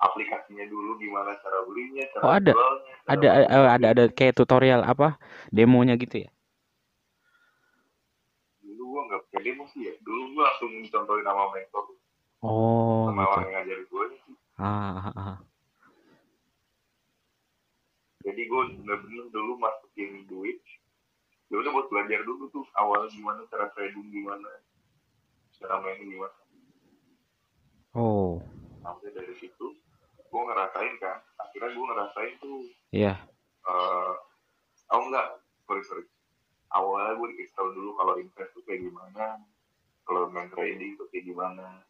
[0.00, 2.52] aplikasinya dulu gimana cara belinya cara Oh, ada.
[2.54, 5.14] jualnya cara Ada eh, ada ada kayak tutorial apa
[5.50, 6.30] demonya gitu ya.
[8.60, 8.96] dulu
[9.42, 9.94] demo sih ya.
[10.04, 11.84] Dulu gue langsung dicontohin sama mentor
[12.40, 13.30] Oh, sama gitu.
[13.36, 14.34] orang yang ngajarin gue sih.
[14.56, 15.36] Ah, ah, ah.
[18.20, 20.60] jadi gue bener-bener dulu masukin duit.
[21.50, 24.48] Ya udah buat belajar dulu tuh awal gimana cara trading gimana
[25.58, 26.36] cara main gimana.
[27.92, 28.38] Oh,
[28.80, 29.66] sampai dari situ
[30.30, 31.18] gue ngerasain kan.
[31.42, 32.58] Akhirnya gue ngerasain tuh
[32.94, 33.14] iya.
[33.66, 34.14] eh
[34.94, 35.26] oh enggak
[35.66, 36.04] sorry sorry
[36.70, 39.42] awalnya gue dikasih tahu dulu kalau invest tuh kayak gimana
[40.04, 41.82] kalau main trading tuh kayak gimana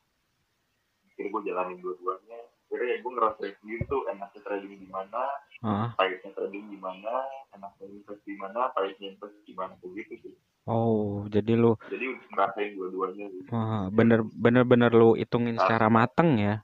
[1.06, 5.22] akhirnya gue jalanin dua-duanya akhirnya ya gue ngerasain sendiri tuh enaknya trading gimana
[5.60, 5.92] Ah.
[5.92, 7.12] pahitnya trading gimana
[7.52, 10.34] enaknya invest gimana pahitnya invest gimana begitu sih
[10.68, 13.42] Oh, jadi lu jadi ngerasain dua-duanya sih.
[13.50, 16.62] ah, bener bener bener lu hitungin secara mateng ya.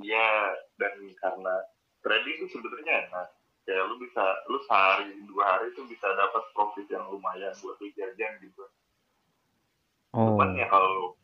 [0.00, 0.28] Iya,
[0.78, 1.54] dan karena
[2.00, 3.28] trading itu sebenarnya enak.
[3.70, 7.86] Kayak lu bisa, lu sehari, dua hari itu bisa dapat profit yang lumayan buat lu
[7.94, 8.66] jajan gitu.
[10.10, 11.14] Oh, Cuman ya kalau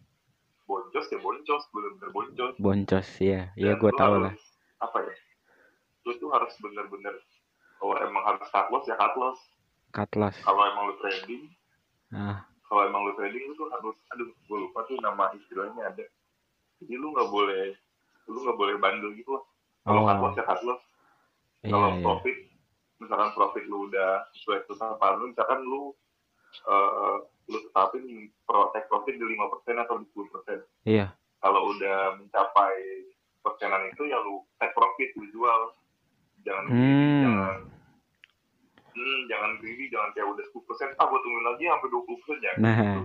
[0.63, 2.55] boncos ya boncos, bener-bener boncos.
[2.63, 3.51] boncos ya.
[3.59, 4.35] Iya, Dan lu tahu harus, lah.
[4.79, 5.15] Apa ya?
[6.07, 7.19] Lu tuh harus bener-bener,
[7.83, 9.43] kalau emang harus cut loss ya cut loss.
[9.91, 10.39] Cut loss.
[10.47, 11.51] Kalau emang lu trading,
[12.15, 16.07] Ah, kalau emang lu trading lu tuh harus, aduh, gue lupa tuh nama istilahnya ada.
[16.79, 17.75] Jadi lu nggak boleh,
[18.31, 19.51] lu nggak boleh bandel gitu loh.
[19.83, 20.23] Kalau cut Oh.
[20.31, 20.79] loss ya cut loss.
[21.67, 22.03] Iya kalau iya.
[22.03, 22.37] profit
[22.97, 25.83] misalkan profit lu udah sesuai ketetapan lu misalkan lu
[26.65, 28.03] eh lu tetapin
[28.43, 31.13] pro take profit di lima persen atau di sepuluh persen Iya.
[31.39, 32.75] kalau udah mencapai
[33.41, 35.61] persenan itu ya lu take profit lu jual
[36.43, 37.23] jangan Hmm.
[37.23, 37.57] jangan
[38.93, 42.19] hmm, jangan greedy jangan kayak udah sepuluh persen ah gua tungguin lagi sampai dua puluh
[42.21, 43.01] persen jangan Nah, gitu.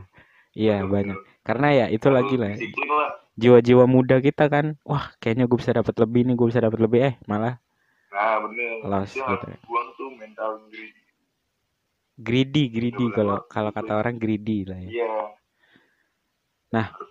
[0.55, 1.17] iya Bener-bener banyak.
[1.41, 2.51] Karena ya itu harus lagi lah.
[2.55, 6.61] disiplin lah Jiwa-jiwa muda kita kan, wah kayaknya gue bisa dapat lebih nih, gue bisa
[6.61, 7.57] dapat lebih eh malah
[8.11, 8.83] nah bener.
[8.83, 9.57] Itu harus gitu ya.
[9.65, 11.01] buang tuh mental greedy.
[12.21, 14.89] Greedy, greedy kalau harus kalau kata orang greedy lah ya.
[14.91, 15.15] iya.
[16.71, 16.85] Nah.
[16.93, 17.09] harus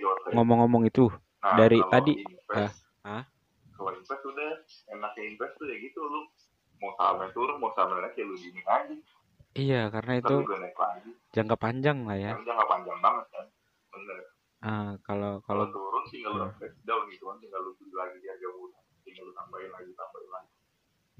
[0.00, 0.32] kalau saya.
[0.34, 3.24] Ngomong-ngomong itu, Nah, dari tadi, invest, ah, ah?
[3.72, 4.60] kalau invest udah
[4.92, 6.28] enaknya invest tuh ya gitu lu.
[6.84, 8.96] Mau sahamnya turun mau sahamnya naik ya lu dingin aja.
[9.56, 10.36] Iya karena itu
[11.32, 12.32] jangka panjang lah ya.
[12.36, 13.46] jangka panjang banget kan.
[13.88, 14.18] Bener.
[14.60, 18.16] Ah, kalau kalau kalau turun tinggal lu invest down gitu kan tinggal lu beli lagi
[18.20, 20.48] di harga murah tinggal lu tambahin lagi tambahin lagi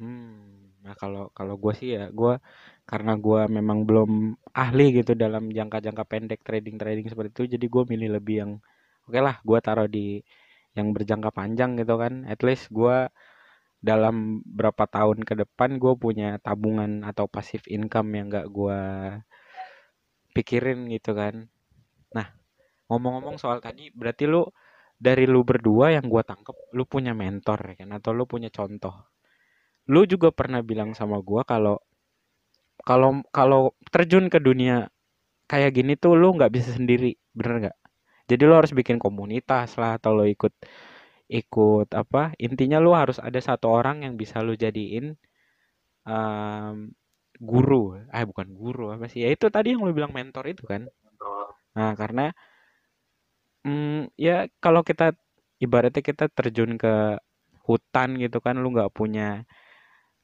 [0.00, 2.40] Hmm, nah kalau kalau gue sih ya gue
[2.88, 8.08] karena gue memang belum ahli gitu dalam jangka-jangka pendek trading-trading seperti itu, jadi gue milih
[8.16, 8.52] lebih yang
[9.04, 10.24] oke lah gue taruh di
[10.78, 13.12] yang berjangka panjang gitu kan, at least gue
[13.80, 18.80] dalam berapa tahun ke depan gue punya tabungan atau passive income yang gak gue
[20.34, 21.34] pikirin gitu kan.
[22.16, 22.28] Nah,
[22.90, 24.42] ngomong-ngomong soal tadi, berarti lu
[25.00, 28.94] dari lu berdua yang gue tangkep, lu punya mentor ya kan, atau lu punya contoh.
[29.92, 31.80] Lu juga pernah bilang sama gue kalau
[32.84, 34.88] kalau kalau terjun ke dunia
[35.50, 37.76] kayak gini tuh lu nggak bisa sendiri, bener nggak?
[38.30, 40.52] Jadi lu harus bikin komunitas lah, atau lu ikut
[41.30, 42.34] ikut apa?
[42.40, 45.16] Intinya lu harus ada satu orang yang bisa lu jadiin
[46.08, 46.76] em,
[47.40, 47.96] guru.
[48.12, 49.24] Ah bukan guru apa sih?
[49.24, 50.86] Ya itu tadi yang lu bilang mentor itu kan.
[51.04, 52.32] mentor Nah, karena
[53.66, 55.16] mm, ya kalau kita
[55.60, 57.20] ibaratnya kita terjun ke
[57.66, 59.44] hutan gitu kan, lu nggak punya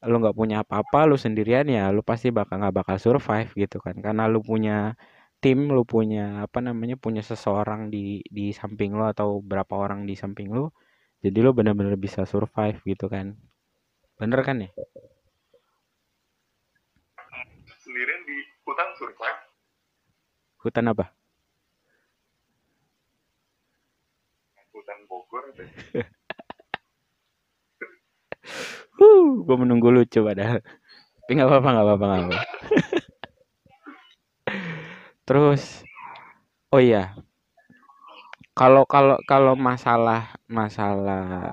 [0.06, 3.96] lu nggak punya apa-apa, lu sendirian ya, lu pasti bakal nggak bakal survive gitu kan.
[4.04, 4.94] Karena lu punya
[5.42, 10.14] tim, lu punya apa namanya, punya seseorang di di samping lu atau berapa orang di
[10.18, 10.70] samping lu,
[11.24, 13.34] jadi lu benar-benar bisa survive gitu kan.
[14.20, 14.70] Bener kan ya?
[17.86, 19.40] sendirian di hutan survive
[20.58, 21.14] Hutan apa?
[25.36, 25.70] Bogor deh.
[28.96, 30.64] Huh, gue menunggu lucu padahal.
[30.64, 32.36] Tapi nggak apa-apa, nggak apa-apa, nggak apa.
[35.28, 35.84] Terus,
[36.72, 37.12] oh iya,
[38.56, 41.52] kalau kalau kalau masalah masalah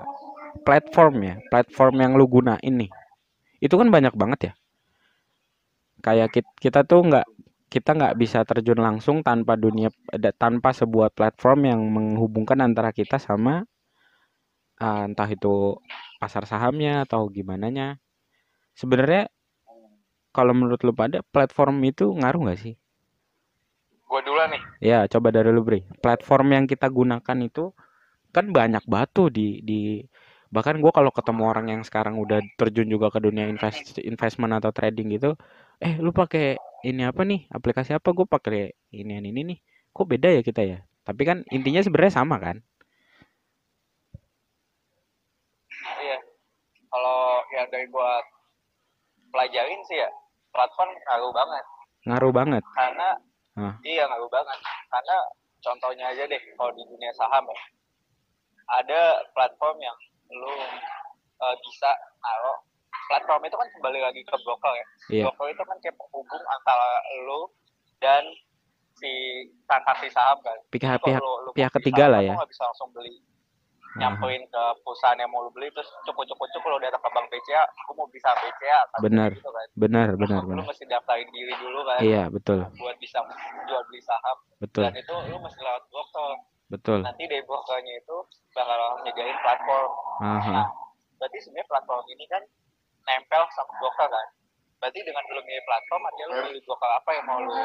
[0.64, 2.88] platform ya, platform yang lu gunain nih,
[3.60, 4.52] itu kan banyak banget ya.
[6.00, 7.26] Kayak kita, kita tuh nggak
[7.68, 9.90] kita nggak bisa terjun langsung tanpa dunia
[10.38, 13.66] tanpa sebuah platform yang menghubungkan antara kita sama
[14.80, 15.78] ah, entah itu
[16.20, 17.88] pasar sahamnya atau gimana nya.
[18.74, 19.30] Sebenarnya
[20.34, 22.74] kalau menurut lu pada platform itu ngaruh nggak sih?
[24.10, 24.62] Gue dulu nih.
[24.84, 25.82] Ya, coba dari lu, Bre.
[26.02, 27.72] Platform yang kita gunakan itu
[28.34, 30.02] kan banyak batu di di
[30.54, 34.70] bahkan gua kalau ketemu orang yang sekarang udah terjun juga ke dunia invest investment atau
[34.70, 35.34] trading gitu,
[35.82, 37.46] eh lu pakai ini apa nih?
[37.50, 38.10] Aplikasi apa?
[38.14, 39.58] Gue pakai ini ini nih.
[39.94, 40.78] Kok beda ya kita ya?
[41.06, 42.56] Tapi kan intinya sebenarnya sama kan?
[46.04, 46.18] Iya.
[47.54, 48.10] Kalau yang dari gue
[49.30, 50.10] pelajarin sih ya,
[50.50, 51.64] platform ngaruh banget.
[52.02, 52.62] Ngaruh banget.
[52.74, 53.08] Karena
[53.54, 53.74] Hah.
[53.86, 54.58] iya ngaruh banget.
[54.90, 55.16] Karena
[55.62, 57.62] contohnya aja deh, kalau di dunia saham ya,
[58.74, 59.94] ada platform yang
[60.34, 60.50] lu
[61.34, 62.58] eh, bisa naruh
[63.06, 64.86] platform itu kan kembali lagi ke broker ya.
[65.14, 65.24] Iya.
[65.30, 66.90] Broker itu kan kayak penghubung antara
[67.22, 67.40] lu
[68.02, 68.26] dan
[68.98, 69.10] si
[69.70, 70.58] transaksi saham kan.
[70.74, 72.32] Pihak Kalau pihak lu- lu pihak ketiga saham lah kan ya.
[72.34, 73.14] Lu nggak bisa langsung beli
[73.94, 74.00] Aha.
[74.02, 77.26] nyamperin ke perusahaan yang mau lu beli terus cukup cukup cukup lo datang ke bank
[77.30, 79.30] BCA aku mau bisa BCA kan Benar.
[79.30, 80.64] gitu kan Benar, benar, lu, benar.
[80.66, 82.58] mesti daftarin diri dulu kan Iya, betul.
[82.74, 83.22] buat bisa
[83.64, 84.82] jual beli saham Betul.
[84.82, 86.30] dan itu lu mesti lewat broker
[86.74, 86.98] Betul.
[87.06, 88.16] nanti dari brokernya itu
[88.50, 89.90] bakal nyediain platform
[90.26, 90.52] Aha.
[90.52, 90.66] nah
[91.22, 92.42] berarti sebenarnya platform ini kan
[93.06, 94.26] nempel sama broker kan
[94.82, 97.56] berarti dengan lu milih platform artinya lu milih broker apa yang mau lu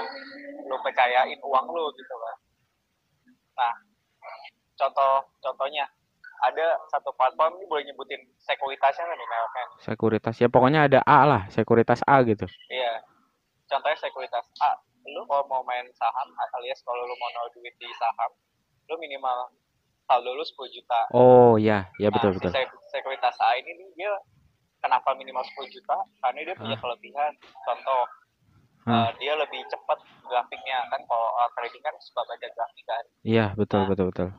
[0.69, 2.37] lu percayain uang lu gitu kan
[3.57, 3.73] nah
[4.77, 5.83] contoh contohnya
[6.39, 9.27] ada satu platform ini boleh nyebutin sekuritasnya kan nih
[9.79, 12.47] Sekuritas ya pokoknya ada A lah, sekuritas A gitu.
[12.69, 13.03] iya
[13.67, 14.71] contohnya sekuritas A
[15.09, 16.27] lu kalau mau main saham
[16.59, 18.31] alias kalau lu mau naruh duit di saham
[18.91, 19.47] lu minimal
[20.05, 22.51] saldo lu 10 juta Oh ya, ya betul nah, betul.
[22.51, 24.13] si sek- sekuritas A ini nih dia
[24.79, 26.81] kenapa minimal 10 juta karena dia punya Ah.
[26.81, 27.31] kelebihan
[27.63, 28.01] contoh
[28.89, 33.45] eh, dia lebih cepat grafiknya kan kalau uh, trading kan suka baca grafik kan Iya,
[33.53, 33.87] betul Nah.
[33.91, 34.29] betul betul.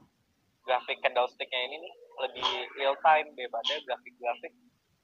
[0.70, 4.54] Grafik candlesticknya ini nih lebih real time daripada grafik-grafik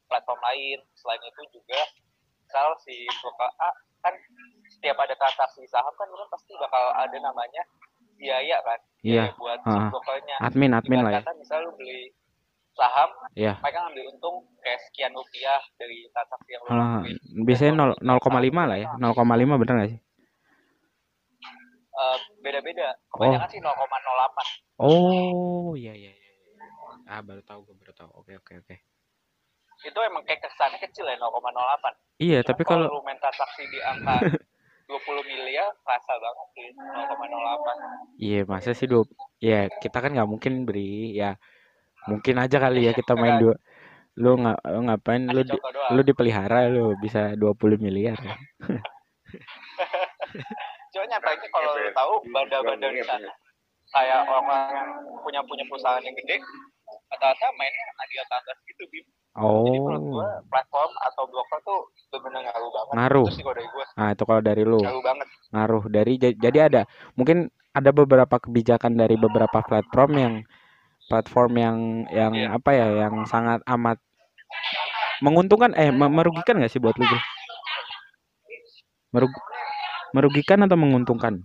[0.06, 0.78] platform lain.
[0.94, 1.80] Selain itu juga
[2.38, 4.14] misal si broker A kan
[4.70, 7.62] setiap ada transaksi saham kan itu pasti bakal ada namanya
[8.14, 9.34] biaya kan Iya.
[9.34, 9.90] buat si Ah.
[9.90, 10.36] brokernya.
[10.40, 11.20] Admin admin lah ya.
[11.20, 12.14] Kata misal lu beli
[12.72, 13.58] saham, Iya.
[13.58, 17.16] mereka ngambil untung kayak sekian rupiah dari transaksi yang lu lakuin.
[17.42, 18.86] biasanya Dan kalau 0 di 0,5 lah ya.
[18.86, 20.00] saham, 0,5 bener gak sih?
[21.96, 22.88] Eh, beda-beda.
[23.12, 24.46] Kebanyakan sih 0,08.
[24.76, 26.32] Oh, iya iya iya.
[27.08, 28.10] Ah, baru tahu gue baru tahu.
[28.20, 28.76] Oke oke oke.
[29.84, 31.94] Itu emang kayak kesannya kecil ya 0,08.
[32.16, 34.20] Iya, tapi kalau lu main transaksi di angka
[34.86, 39.02] 20 miliar rasa banget sih 0,08 iya masa sih dua
[39.42, 41.34] ya kita kan nggak mungkin beri ya
[42.06, 43.58] mungkin aja kali ya kita main dua
[44.16, 45.58] lu nggak lu ngapain lu di,
[45.92, 48.36] lu dipelihara lu bisa 20 miliar ya.
[50.96, 53.30] cuma nyatanya kalau lu tahu bandar-bandar di sana.
[53.86, 54.88] Kayak orang yang
[55.20, 56.40] punya punya perusahaan yang gede
[57.06, 59.04] rata-rata mainnya hadiah tangga gitu bim.
[59.36, 60.10] Jadi menurut Oh.
[60.16, 62.94] gua platform atau broker tuh bener-bener ngaruh banget.
[62.96, 63.26] Ngaruh.
[63.26, 63.84] itu sih kalau dari gua.
[63.92, 64.78] Nah, itu kalau dari lu.
[64.80, 65.28] Ngaruh banget.
[65.52, 65.82] Ngaruh.
[65.86, 66.82] Dari ja- jadi ada.
[67.14, 67.38] Mungkin
[67.70, 70.34] ada beberapa kebijakan dari beberapa platform yang
[71.06, 71.76] platform yang
[72.08, 72.48] yang Iya.
[72.56, 74.00] apa ya yang sangat amat
[75.20, 77.04] menguntungkan eh me- merugikan nggak sih buat lu
[79.12, 79.44] Merug-
[80.16, 81.44] merugikan atau menguntungkan?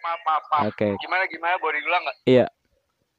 [0.00, 0.64] Maaf maaf maaf.
[0.72, 0.96] Oke.
[0.96, 1.60] Gimana gimana?
[1.60, 2.16] Boleh diulang nggak?
[2.24, 2.46] Iya.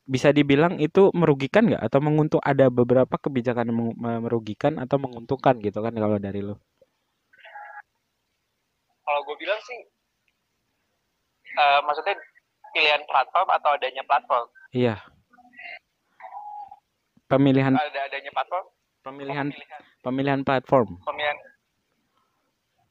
[0.04, 1.86] Bisa dibilang itu merugikan nggak?
[1.86, 3.94] Atau menguntung ada beberapa kebijakan yang
[4.26, 6.58] merugikan atau menguntungkan gitu kan kalau dari lu?
[9.04, 9.80] Kalau gue bilang sih
[11.54, 12.18] eh, maksudnya
[12.74, 14.46] pilihan platform atau adanya platform?
[14.74, 14.98] Iya.
[17.30, 18.66] Pemilihan ada adanya platform?
[19.04, 19.82] Pemilihan pemilihan.
[20.04, 20.90] pemilihan platform.
[21.04, 21.38] Pemilihan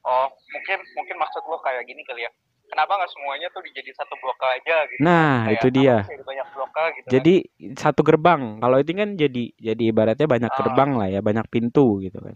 [0.03, 2.31] oh mungkin mungkin maksud lo kayak gini kali ya.
[2.63, 5.01] Kenapa nggak semuanya tuh dijadi satu blok aja gitu?
[5.05, 5.95] Nah Kayak, itu dia.
[6.25, 7.35] banyak blok gitu jadi
[7.77, 8.41] satu gerbang.
[8.63, 10.57] Kalau itu kan jadi jadi ibaratnya banyak Ah.
[10.57, 12.33] gerbang lah ya banyak pintu gitu kan.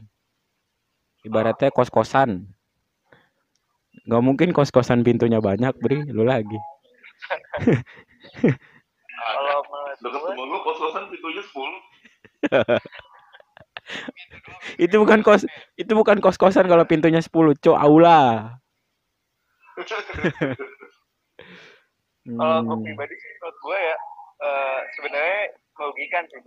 [1.26, 2.54] Ibaratnya kos kosan
[4.08, 6.06] nggak mungkin kos kosan pintunya banyak bri.
[6.14, 6.60] Lu lagi.
[7.28, 7.40] Kan?
[9.18, 11.58] kalau menurut gue lu kos-kosan pintunya 10.
[14.84, 15.44] itu bukan kos
[15.78, 18.56] itu bukan kos kosan kalau pintunya 10 cok aula.
[22.38, 23.96] Kalau gue Hmm, pribadi sih menurut gue ya
[24.44, 25.42] eh, sebenarnya
[25.80, 26.40] merugikan sih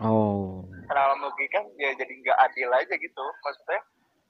[0.00, 0.64] oh.
[0.88, 3.24] Kenapa merugikan ya jadi nggak adil aja gitu.
[3.44, 3.80] Maksudnya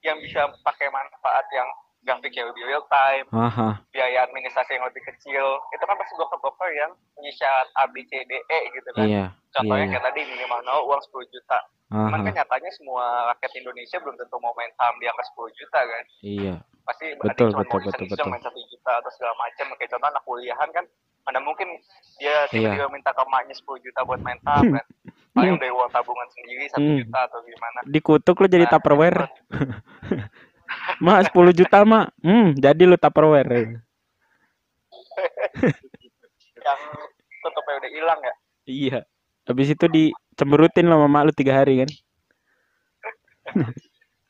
[0.03, 1.69] yang bisa pakai manfaat yang
[2.01, 3.27] grafiknya lebih real time.
[3.29, 5.45] Haha biaya administrasi yang lebih kecil.
[5.71, 9.07] Itu kan pasti broker-broker yang punya syarat A B C D E gitu kan.
[9.07, 11.59] Iya contohnya iya kayak tadi minimal nol uang 10 juta.
[11.89, 15.79] Cuman kan nyatanya semua rakyat Indonesia belum tentu mau main saham di angka 10 juta
[15.81, 16.05] kan.
[16.21, 16.55] Iya.
[16.85, 18.27] Pasti Betul, ada yang cuma betul, betul, betul.
[18.29, 20.85] main satu juta atau segala macam kayak contoh anak kuliahan kan
[21.25, 21.69] mana mungkin
[22.17, 22.73] dia Iya.
[22.73, 24.87] tiba-tiba minta ke emaknya 10 juta buat main saham kan.
[25.33, 26.99] Paling dari uang tabungan sendiri satu Hmm.
[26.99, 27.79] juta atau gimana.
[27.87, 29.19] Dikutuk lu jadi Nah, tupperware
[30.99, 33.81] mak 10 juta mak hmm jadi lu tupperware.
[36.59, 36.81] Yang
[37.43, 38.35] tutupnya udah hilang ya?
[38.69, 39.01] Iya.
[39.49, 41.91] Habis itu dicemberutin lo sama mak lu tiga hari kan?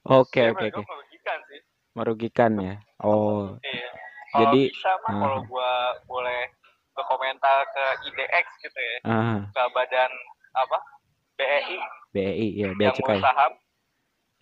[0.09, 0.81] Oke Ya, oke oke.
[0.88, 1.61] merugikan sih.
[1.92, 2.74] Merugikan ya?
[3.04, 3.61] Oh.
[3.61, 3.90] Iya.
[4.28, 5.20] Jadi, bisa mah ah.
[5.20, 5.70] kalau gua
[6.09, 6.48] boleh
[6.96, 9.40] berkomentar ke IDX gitu ya, ah.
[9.52, 10.09] Ke badan
[10.57, 10.78] apa?
[11.38, 11.78] BEI
[12.11, 13.20] BEI ya bea cukai.
[13.22, 13.52] saham,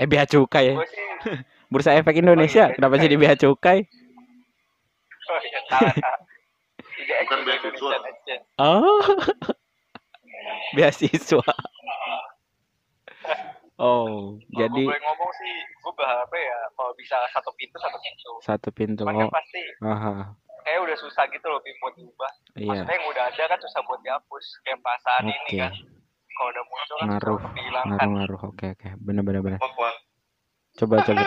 [0.01, 0.75] eh bea cukai ya?
[0.79, 1.05] Gue sih
[1.69, 3.79] bursa efek Indonesia Oh, iya, kenapa jadi bea cukai
[5.27, 6.19] oh iya salah salah.
[7.27, 7.91] Bukan beasiswa.
[8.57, 8.99] Oh
[10.75, 11.43] beasiswa
[13.77, 17.99] oh Kalau jadi gue boleh ngomong sih, gue berharapnya ya kalau bisa satu pintu satu
[18.01, 18.31] pintu.
[18.41, 20.15] satu pintu Cuman kan oh pasti aha
[20.67, 22.33] kayak udah susah gitu loh buat diubah.
[22.59, 24.45] iya Maksudnya yang udah ada kan susah buat dihapus.
[24.67, 25.59] Kayak perasaan ini Oke.
[25.63, 25.73] kan.
[26.37, 27.39] Kalau udah muncul kan Ngaruh.
[27.87, 29.95] ngaruh ngaruh oke oke bener bener bener wak.
[30.77, 31.23] Coba coba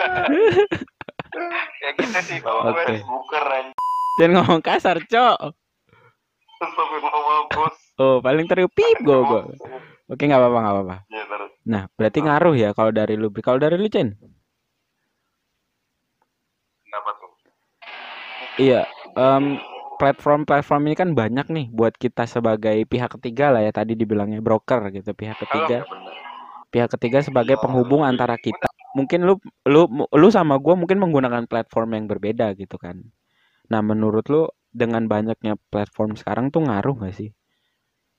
[1.80, 2.84] Ya gitu sih kalau Oke.
[2.84, 3.00] gue.
[3.02, 3.74] Buker anjing.
[4.16, 5.38] jangan ngomong kasar cok
[7.96, 9.42] oh paling teriuk pip gue gue
[10.06, 11.40] oke nggak apa-apa nggak apa-apa Ya, ntar.
[11.64, 14.16] nah berarti ngaruh ya kalau dari lu kalau dari lu Chen
[16.82, 17.30] Kenapa tuh?
[18.58, 18.80] Iya,
[19.14, 19.62] em,
[19.96, 24.90] platform-platform ini kan banyak nih buat kita sebagai pihak ketiga lah ya tadi dibilangnya broker
[24.90, 26.14] gitu pihak ketiga Ya, bener.
[26.68, 29.34] pihak ketiga sebagai penghubung antara kita mungkin lu
[29.66, 32.98] lu lu sama gua mungkin menggunakan platform yang berbeda gitu kan
[33.70, 37.30] nah menurut lu dengan banyaknya platform sekarang tuh ngaruh gak sih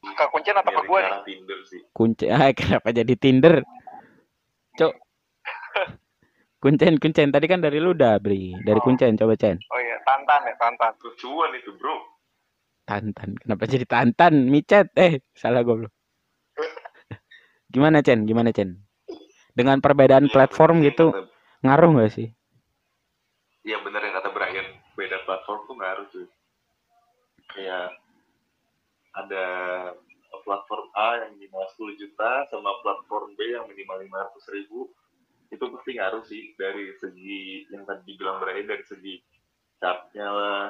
[0.02, 1.14] Ke kuncen atau ke gue nih?
[1.28, 1.82] Tinder sih.
[1.94, 3.62] kunci ah kenapa jadi Tinder
[4.74, 4.94] cok
[6.58, 8.86] kuncen kuncen tadi kan dari lu udah bri dari Oh.
[8.86, 10.94] kuncen coba Cen Oh iya, tantan ya, tantan.
[11.02, 11.96] Lucuan itu, bro.
[12.86, 13.38] Tantan.
[13.40, 14.50] Kenapa jadi Tantan?
[14.50, 14.90] Micet.
[14.98, 15.92] Eh, salah gue belum.
[17.74, 18.26] Gimana, Chen?
[18.28, 18.78] Gimana, Chen?
[19.52, 21.30] Dengan perbedaan Iya, platform bener gitu, kata-
[21.62, 22.28] ngaruh nggak sih?
[23.62, 26.26] Iya bener yang kata Brian, beda platform tuh ngaruh cuy.
[27.52, 27.94] Kayak
[29.12, 29.46] ada
[30.42, 34.90] platform A yang minimal 10 juta sama platform B yang minimal 500 ribu.
[35.52, 39.20] Itu pasti ngaruh sih dari segi yang tadi dibilang Brian dari segi
[39.78, 40.66] chartnya lah.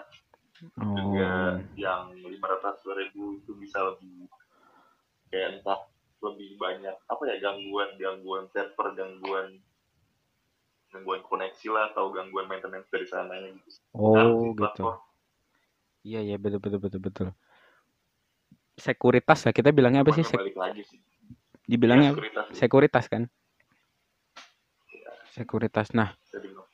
[0.62, 4.26] Juga Oh, yang 500 ribu itu bisa lebih
[5.30, 5.80] kayak entah
[6.22, 9.58] lebih banyak apa ya gangguan gangguan server gangguan
[10.94, 13.70] gangguan koneksi lah atau gangguan maintenance dari sana gitu.
[13.96, 14.60] oh sih gitu.
[14.60, 15.00] platform.
[16.02, 17.28] Iya, iya, betul, betul, betul, betul.
[18.74, 20.26] Sekuritas lah, kita bilangnya apa sih?
[20.26, 21.00] Sek- lagi sih.
[21.70, 23.24] dibilangnya Ya, sekuritas sekuritas kan?
[25.32, 25.88] Sekuritas.
[25.96, 26.12] Nah,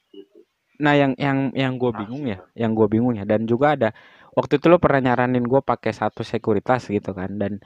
[0.09, 0.41] gitu.
[0.81, 2.49] Nah, yang yang yang gue Ah, bingung ya, siap.
[2.57, 3.89] yang gue bingung ya, dan juga ada
[4.33, 7.61] waktu itu lo pernah nyaranin gue pakai satu sekuritas gitu kan, dan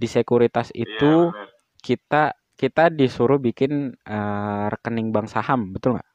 [0.00, 1.48] di sekuritas Iya, itu bener.
[1.86, 2.22] kita
[2.60, 3.72] kita disuruh bikin
[4.14, 6.08] eh, rekening bank saham, betul nggak?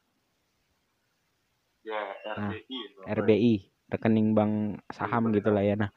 [1.87, 2.01] ya
[2.37, 3.07] Nah, RBI ya?
[3.17, 3.53] RBI,
[3.91, 4.53] rekening bank
[4.97, 5.35] saham bener.
[5.35, 5.75] gitu lah ya.
[5.81, 5.89] Nah,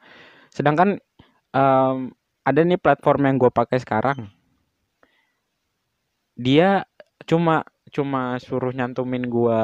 [0.55, 0.89] sedangkan
[1.55, 1.97] em,
[2.49, 4.19] ada nih platform yang gue pakai sekarang,
[6.45, 6.69] dia
[7.29, 7.55] cuma
[7.95, 9.61] cuma suruh nyantumin gua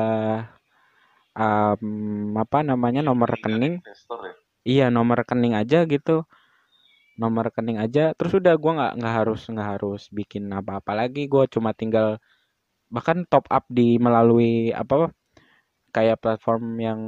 [1.37, 4.35] um, apa namanya nomor rekening investor ya
[4.67, 6.25] iya nomor rekening aja gitu
[7.21, 11.43] nomor rekening aja terus udah gua nggak nggak harus nggak harus bikin apa-apa lagi gua
[11.53, 12.07] cuma tinggal
[12.95, 15.13] bahkan top up di melalui apa
[15.95, 16.99] kayak platform yang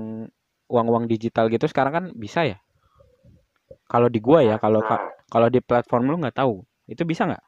[0.73, 2.57] uang-uang digital gitu sekarang kan bisa ya
[3.91, 5.03] kalau di gua ya kalau ka-
[5.33, 6.55] kalau di platform lu nggak tahu
[6.93, 7.43] itu bisa nggak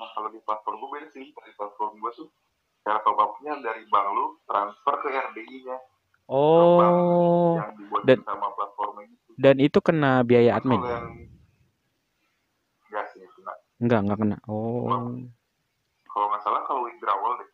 [0.00, 1.28] Nah, kalau di platform gue beda sih.
[1.28, 2.28] Dari platform gue tuh
[2.80, 5.76] cara top up-nya dari bank lu transfer ke RDI-nya.
[6.30, 9.30] Oh yang dibuat dan- sama platformnya gitu.
[9.36, 11.04] dan itu kena biaya admin yang
[12.86, 13.52] enggak sih, kena.
[13.82, 15.10] enggak enggak kena oh
[16.10, 17.46] Kalau nggak salah kalau withdrawal deh.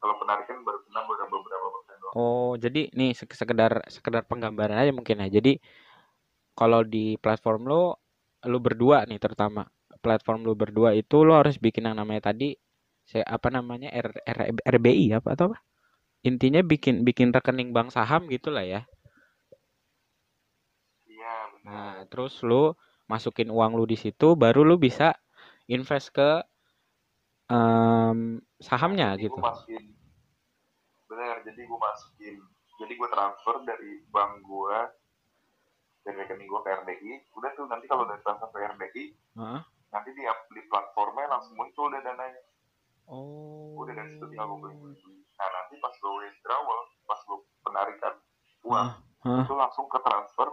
[0.00, 2.14] Kalau penarikan baru kena beberapa beberapa persen doang.
[2.16, 5.28] Oh, jadi nih sek- sekedar sekedar penggambaran aja mungkin ya.
[5.28, 5.60] Jadi
[6.56, 7.82] kalau di platform lo
[8.48, 9.68] lu berdua nih terutama
[10.00, 12.54] platform lu berdua itu lo harus bikin yang namanya tadi
[13.04, 15.58] saya apa namanya R, R- RBI apa atau apa?
[16.26, 18.82] Intinya bikin bikin rekening bank saham gitulah ya.
[21.06, 21.70] Iya, benar.
[21.70, 22.74] Nah, terus lu
[23.08, 25.16] masukin uang lu di situ baru lu bisa
[25.64, 26.44] invest ke
[27.48, 29.40] em, sahamnya jadi gitu.
[29.40, 29.84] masukin
[31.08, 32.36] bener jadi gue masukin
[32.76, 34.78] jadi gue transfer dari bank gue
[36.04, 39.04] dari rekening gue ke RDI udah tuh nanti kalau udah transfer ke RDI
[39.40, 39.62] Heeh.
[39.88, 42.44] nanti di, di platformnya langsung muncul deh dananya
[43.08, 43.80] Oh.
[43.80, 45.00] udah dari situ tinggal gue beli
[45.38, 48.14] nah nanti pas lo withdrawal pas lo penarikan
[48.66, 48.88] uang
[49.22, 49.42] Hah?
[49.46, 50.48] itu langsung ke transfer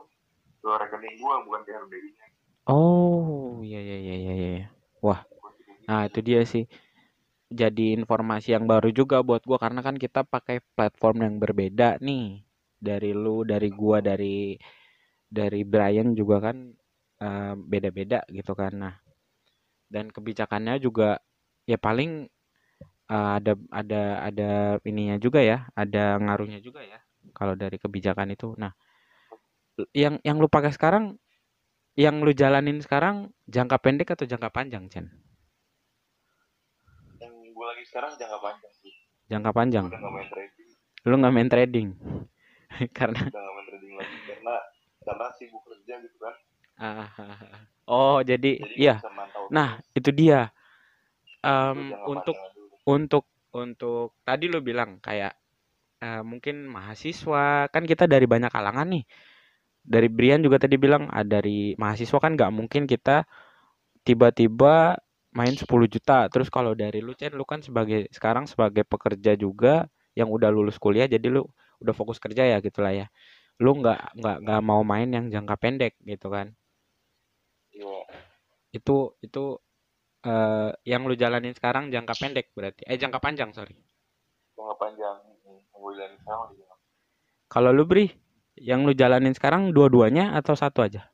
[0.62, 2.26] ke rekening gue bukan ke RDI nya
[2.66, 4.66] Oh, iya iya iya iya iya.
[5.86, 6.66] Nah, itu dia sih.
[7.54, 12.42] Jadi informasi yang baru juga buat gua karena kan kita pakai platform yang berbeda nih.
[12.82, 14.58] Dari lu, dari gua, dari
[15.30, 16.58] dari Brian juga kan
[17.22, 18.74] eh, beda-beda gitu kan.
[18.74, 18.96] Nah,
[19.94, 21.22] dan kebijakannya juga
[21.70, 22.26] ya paling
[23.10, 24.50] eh, ada ada ada
[24.86, 27.00] ininya juga ya, ada ngaruhnya juga ya
[27.38, 28.54] kalau dari kebijakan itu.
[28.58, 28.72] Nah,
[29.96, 31.18] yang yang lu pakai sekarang
[31.96, 35.08] yang lu jalanin sekarang jangka pendek atau jangka panjang, Chen?
[37.24, 38.94] yang gue lagi sekarang jangka panjang sih
[39.32, 39.86] Jangka panjang.
[39.90, 40.70] udah nggak main trading
[41.08, 41.88] Lu nggak main trading
[42.98, 44.54] karena udah nggak main trading lagi karena
[45.06, 46.36] karena sibuk kerja gitu kan
[46.76, 47.08] Ah,
[47.88, 48.96] oh jadi jadi iya.
[49.00, 49.96] bisa mantau Nah terus.
[49.96, 50.52] itu dia.
[51.46, 52.55] Jangka untuk panjang.
[52.86, 53.26] Untuk
[53.56, 55.34] untuk tadi lu bilang kayak
[56.04, 59.06] eh, mungkin mahasiswa kan kita dari banyak kalangan nih.
[59.86, 63.26] Dari Brian juga tadi bilang ah, dari mahasiswa kan nggak mungkin kita
[64.08, 64.98] tiba-tiba
[65.38, 66.28] main 10 juta.
[66.34, 70.78] Terus kalau dari lu Chen, lu kan sebagai sekarang sebagai pekerja juga yang udah lulus
[70.80, 71.44] kuliah jadi lu
[71.84, 73.08] udah fokus kerja ya gitulah ya.
[73.64, 76.54] Lu nggak nggak nggak mau main yang jangka pendek gitu kan.
[77.76, 77.94] Iya.
[78.78, 79.40] itu itu
[80.26, 82.82] eh, yang lu jalanin sekarang jangka pendek berarti?
[82.90, 83.78] Eh jangka panjang sorry.
[84.58, 86.50] Jangka panjang yang sekarang
[87.46, 88.10] kalau lu bri
[88.58, 91.08] yang lu jalanin sekarang dua-duanya atau satu aja?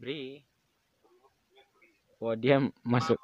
[0.00, 0.44] Bri.
[2.20, 3.16] Wah dia masuk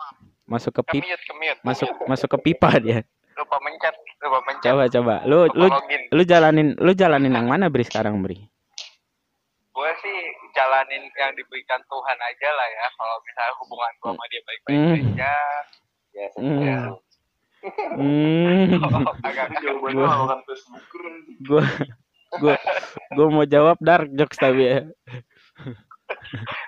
[0.48, 1.56] masuk ke pip Kemit, kemit.
[1.60, 3.04] masuk masuk ke pipa dia.
[3.36, 3.92] Lupa mencet,
[4.24, 4.64] lupa mencet.
[4.64, 5.14] coba coba.
[5.28, 6.02] Lu lu Lupa login.
[6.08, 8.40] lu jalanin lu jalanin yang mana bri sekarang bri?
[9.76, 10.16] Gue sih
[10.56, 12.86] jalanin yang diberikan Tuhan aja lah ya.
[12.90, 14.96] Kalau misalnya hubungan gue sama dia baik-baik Hmm.
[15.12, 15.34] aja.
[16.10, 16.60] ya Hmm.
[16.64, 16.80] ya
[17.92, 18.80] hmm
[21.44, 21.62] gua
[22.36, 22.54] gua
[23.12, 24.80] gua mau jawab dark jokes tapi ya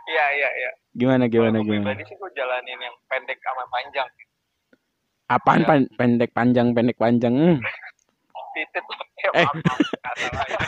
[0.04, 0.70] Iya, iya, iya.
[0.92, 4.08] gimana gimana gue gimana pribadi sih gue jalanin yang pendek sama panjang.
[5.28, 7.32] Apaan pan- pendek panjang pendek panjang?
[7.32, 7.58] Hmm.
[8.52, 8.84] Titit.
[9.18, 9.46] Ya, Eh.
[9.46, 10.58] ya.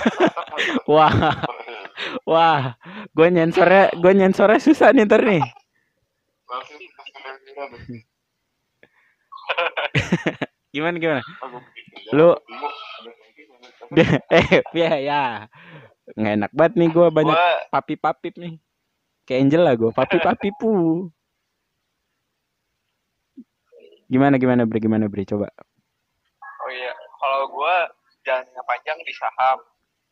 [0.91, 1.14] Wah,
[2.28, 2.76] wah,
[3.14, 5.40] gue nyensornya, gue nyensornya susah nih ntar nih.
[10.74, 11.22] Gimana gimana?
[12.14, 12.38] Lu-
[14.30, 15.22] eh, ya ya,
[16.14, 18.55] nggak enak banget nih gue banyak Gue papi papip nih.
[19.26, 20.70] Kayak Angel lah gue, papi papi pu.
[24.11, 25.46] Gimana gimana Bre, gimana Bre, coba.
[26.42, 27.74] Oh iya, kalau gue
[28.26, 29.59] jalannya panjang di saham.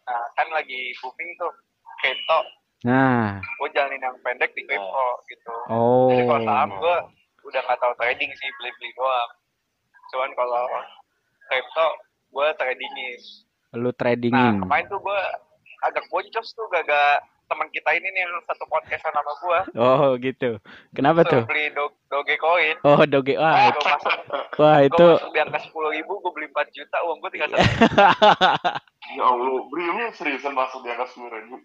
[0.07, 1.53] Nah, kan lagi booming tuh
[1.99, 2.39] crypto.
[2.81, 5.55] Nah, Gue jalanin yang pendek di crypto gitu.
[5.69, 6.97] oh, Jadi kalau saham gue
[7.45, 9.31] udah nggak tahu trading sih, beli-beli doang.
[10.09, 10.63] Cuman kalau
[11.47, 11.87] crypto
[12.29, 13.19] gue tradingin.
[13.75, 14.55] lu Nah, tradingin.
[14.61, 15.21] kemarin tuh gue
[15.81, 16.89] agak boncos tuh gak
[17.49, 19.59] teman kita ini nih yang satu podcast sama gue.
[19.77, 20.61] Oh gitu.
[20.93, 21.45] Kenapa tuh?
[21.45, 22.77] beli do Dogecoin.
[22.85, 24.17] Oh doge, wah, Gue masuk,
[24.57, 25.07] wah gue itu.
[25.15, 27.65] masuk di angka sepuluh ribu, gue beli 4 juta, uang gue tinggal satu.
[29.17, 31.57] ya Allah lu seriusan masuk di atas sepuluh ribu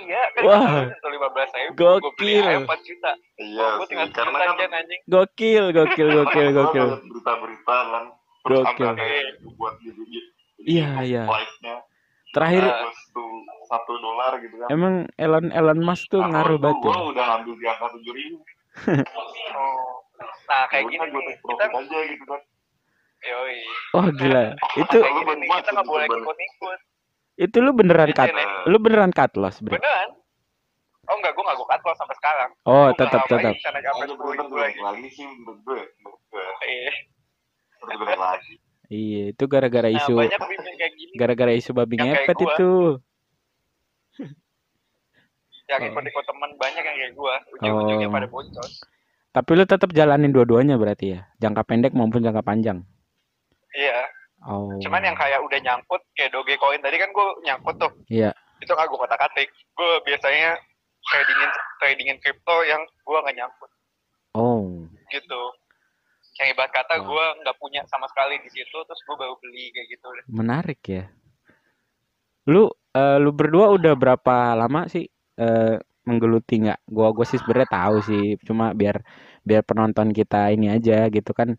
[0.00, 0.62] iya kan Wah.
[0.84, 2.44] nyentuh lima belas ribu gue beli Gokil.
[2.44, 6.48] ayam empat juta Iya gue sih, tinggal karena sejuta kan Jen anjing Gokil, gokil, gokil,
[6.52, 6.86] gokil.
[6.88, 8.04] ngeliat berita-berita kan
[8.40, 8.86] terus Gokil.
[8.86, 9.20] angkanya
[9.52, 10.28] buat gitu gitu
[10.60, 11.22] Iya, iya.
[12.28, 12.64] Terakhir
[13.10, 13.30] tuh
[13.64, 16.92] satu dolar gitu kan emang Elon Elon Musk tuh Nah, ngaruh banget ya.
[17.06, 18.38] udah ngambil di angka tujuh ribu
[19.54, 19.92] oh.
[20.44, 22.40] nah kayak gini gue kita aja gitu kan
[23.20, 23.58] yoi
[23.90, 24.44] Wah gila.
[24.76, 26.80] Itu kayak gini nih kita nggak boleh ikut ikut
[27.38, 28.28] itu lu beneran cut.
[28.66, 29.78] Lu beneran cut loss, Bre.
[29.78, 30.10] beneran
[31.08, 33.52] oh enggak gue nggak gue cut loss sampai sekarang Oh, Gua tetap tetap.
[34.76, 35.24] lagi sih
[36.60, 36.92] Iya.
[38.18, 38.54] lagi
[38.88, 42.48] Iya, itu gara-gara nah isu banyak bimbing kayak gini gara-gara isu babi ngepet gua.
[42.50, 42.70] itu.
[45.68, 45.88] yang Oh.
[45.92, 48.14] ikut-ikut temen banyak yang kayak gue ujung-ujungnya Oh.
[48.14, 48.72] pada boncos
[49.28, 51.28] Tapi lu tetap jalanin dua-duanya berarti ya.
[51.36, 52.80] Jangka pendek maupun jangka panjang.
[53.70, 54.08] iya
[54.46, 54.70] Oh.
[54.78, 58.30] cuman yang kayak udah nyangkut kayak Dogecoin tadi kan gue nyangkut tuh Iya.
[58.62, 60.54] itu nggak gue kata katik gue biasanya
[61.02, 61.50] tradingin
[61.82, 63.70] tradingin crypto yang gue nggak nyangkut
[64.38, 64.86] Oh.
[65.10, 65.42] gitu
[66.38, 67.06] yang ibarat kata Wah.
[67.06, 70.06] gue nggak punya sama sekali di situ terus gue baru beli kayak gitu.
[70.30, 71.10] Menarik ya.
[72.46, 75.76] Lu eh, lu berdua udah berapa lama sih eh,
[76.06, 76.80] menggeluti nggak?
[76.88, 79.02] Gua gua sih sebenarnya tahu sih, cuma biar
[79.44, 81.58] biar penonton kita ini aja gitu kan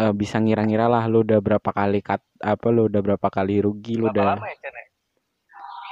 [0.00, 4.00] eh, bisa ngira-ngira lah lu udah berapa kali cut apa lu udah berapa kali rugi
[4.00, 4.84] lu udah lama ya ya?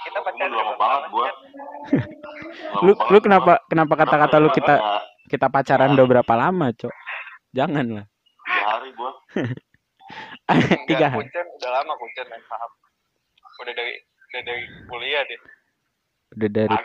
[0.08, 1.28] kita Gua pacaran lama banget gua
[2.84, 4.96] lu banget lu kenapa kenapa kata-kata lu kita Ya,
[5.28, 6.94] kita pacaran udah berapa lama, Cok?
[7.52, 8.06] Jangan lah.
[8.48, 9.12] tiga hari gua
[10.88, 11.28] Tiga hari.
[11.28, 12.72] Udah lama Kuncen main saham
[13.58, 13.94] udah dari
[14.30, 15.40] udah dari kuliah deh
[16.38, 16.76] Udah dari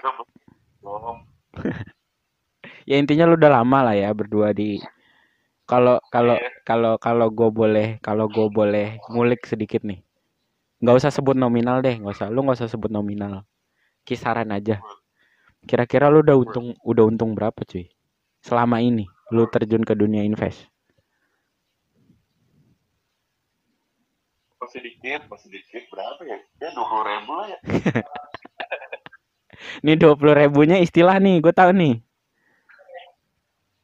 [0.81, 1.19] bohong
[2.89, 4.81] ya intinya lu udah lama lah ya berdua di
[5.63, 6.49] kalau kalau Iya.
[6.67, 10.03] kalau kalau gue boleh kalau gue boleh ngulik sedikit nih.
[10.83, 12.27] Nggak usah sebut nominal deh nggak usah.
[12.27, 13.47] Lu nggak usah sebut nominal.
[14.03, 14.83] Kisaran aja.
[15.63, 17.87] Kira-kira lu udah untung udah untung berapa cuy?
[18.43, 20.67] Selama ini lu terjun ke dunia invest?
[24.59, 25.87] Masih dikit masih dikit.
[25.87, 26.37] Berapa ya?
[26.59, 27.59] Ya dua puluh ribu lah ya.
[29.85, 31.95] Nih dua puluh ribunya istilah nih gue tahu nih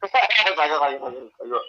[0.00, 1.00] kagak kagak kagak
[1.40, 1.64] kagak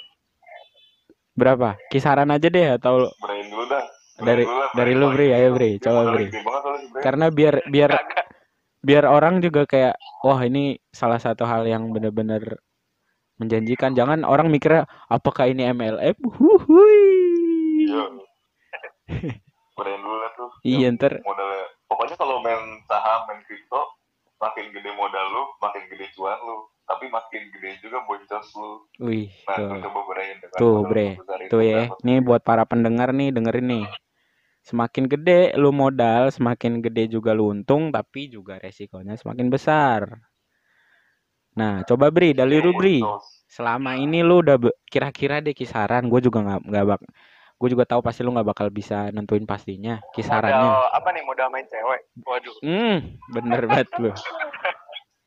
[1.36, 1.80] berapa?
[1.92, 3.84] Kisaran aja deh atau berain dulu dah.
[4.22, 5.08] Dari dulu lah, dari lu.
[5.14, 5.28] Bri.
[5.34, 5.72] Ayo Bri.
[5.82, 6.28] Coba Bri.
[7.02, 7.92] karena biar biar
[8.82, 12.62] biar orang juga kayak wah ini salah satu hal yang benar-benar
[13.42, 13.98] menjanjikan.
[13.98, 17.02] Jangan orang mikirnya apakah ini MLM Huhui.
[17.88, 18.04] Iya.
[19.78, 20.52] Berain dulu lah tuh.
[20.62, 21.18] Iya ntar.
[21.26, 21.66] modalnya.
[21.90, 23.82] Pokoknya kalau main saham main kripto
[24.42, 28.72] makin gede modal lu makin gede cuan lu tapi makin gede juga boncos lu.
[29.00, 29.80] Wih nah tuh.
[29.88, 31.10] coba berain dengan Tuh, Bre.
[31.48, 31.88] tuh ya.
[32.04, 33.86] nih buat para pendengar nih dengerin nih.
[34.62, 40.20] Semakin gede lu modal semakin gede juga lu untung tapi juga resikonya semakin besar.
[41.56, 43.00] Nah coba Bri dari lu Bri
[43.48, 47.02] selama ini lu udah kira-kira deh kisaran gue juga nggak nggak bak
[47.62, 50.66] gue juga tahu pasti lu nggak bakal bisa nentuin pastinya kisarannya.
[50.66, 51.24] Modal apa nih?
[51.26, 52.02] Modal main cewek?
[52.26, 52.56] Waduh.
[52.62, 52.98] Hmm
[53.32, 54.12] bener banget lu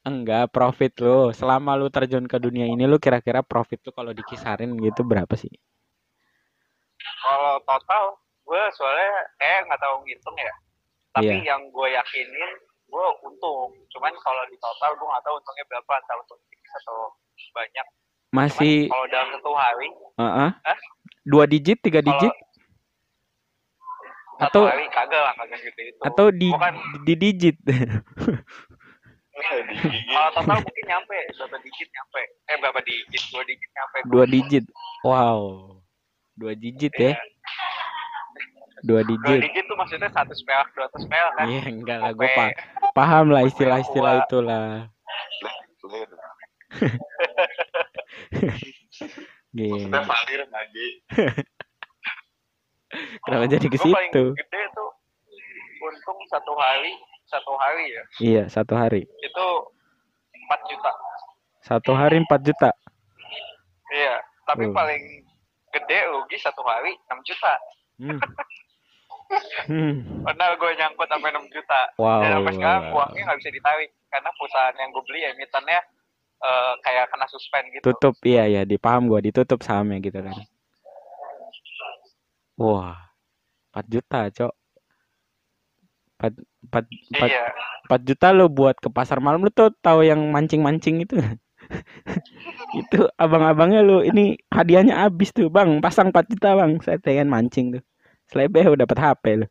[0.04, 1.32] enggak profit lu.
[1.32, 5.50] Selama lu terjun ke dunia ini lu kira-kira profit lu kalau dikisarin gitu berapa sih?
[7.24, 8.04] Kalau total
[8.44, 10.54] gue soalnya kayak nggak tahu ngitung ya.
[11.14, 11.56] Tapi Iya.
[11.56, 12.50] yang gue yakinin
[12.84, 13.72] gue untung.
[13.90, 16.40] Cuman kalau di total gue nggak tahu untungnya berapa entah untung
[16.74, 16.96] atau
[17.56, 17.86] banyak.
[18.34, 19.88] Masih cuman kalau dalam satu hari
[20.20, 20.50] Heeh.
[20.52, 20.78] Hah?
[21.24, 22.30] dua digit tiga digit?
[24.34, 25.80] atau hari kagak lah kagak gitu.
[25.94, 26.74] Itu atau di Bukan,
[27.06, 27.56] di digit
[29.34, 32.22] kalau total mungkin nyampe berapa digit nyampe?
[32.46, 33.22] Eh berapa digit?
[33.34, 33.98] Dua digit nyampe.
[34.06, 34.64] Dua digit.
[35.02, 35.40] Wow.
[36.38, 37.12] Dua digit ya?
[37.14, 37.22] Iya.
[38.84, 41.46] dua dua digit digit tuh maksudnya satu perak dua ratus perak kan?
[41.48, 42.28] Iya enggak lah gue
[42.92, 44.92] paham lah istilah-istilah itulah.
[49.54, 49.70] Gini.
[49.70, 50.88] maksudnya Fadir lagi
[53.26, 54.24] Kenapa jadi ke paling situ?
[54.34, 54.90] gede tuh
[55.84, 56.94] untung satu hari
[57.24, 59.04] satu hari ya Iya, satu hari.
[59.04, 59.46] itu
[60.34, 60.92] 4 juta
[61.60, 62.70] Satu hari 4 juta.
[63.90, 64.74] iya tapi Hmm.
[64.74, 65.02] paling
[65.70, 67.52] gede rugi satu hari 6 juta
[67.96, 68.18] Hmm.
[69.66, 70.20] Hmm.
[70.22, 72.20] padahal gue nyangkut sampai 6 juta Wow.
[72.20, 72.96] dan sampai sekarang wow.
[73.00, 75.80] uangnya nggak bisa ditarik karena perusahaan yang gue beli emitennya
[76.44, 80.36] eh, kayak kena suspend gitu Tutup, iya ya, dipaham gua ditutup sahamnya gitu kan.
[82.60, 83.00] Wah.
[83.72, 84.52] 4 juta, Cok.
[86.20, 86.36] 4
[86.74, 86.82] 4
[87.22, 87.54] 4, iya
[87.86, 91.20] 4 juta lo buat ke pasar malam lu tuh tahu yang mancing-mancing itu.
[92.80, 95.84] itu abang-abangnya lu ini hadiahnya habis tuh, Bang.
[95.84, 96.80] Pasang 4 juta, Bang.
[96.80, 97.82] Saya pengen mancing tuh.
[98.32, 99.46] Selebeh udah dapat HP lu.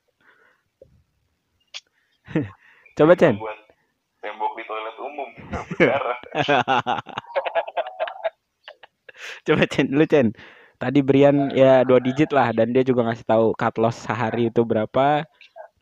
[2.97, 3.38] Coba, Chen.
[3.38, 3.57] buat
[4.24, 5.30] tembok di toilet umum
[9.45, 10.34] Coba Chen, lu Chen.
[10.82, 14.65] Tadi Brian ya dua digit lah dan dia juga ngasih tahu cut loss sehari itu
[14.67, 15.24] berapa,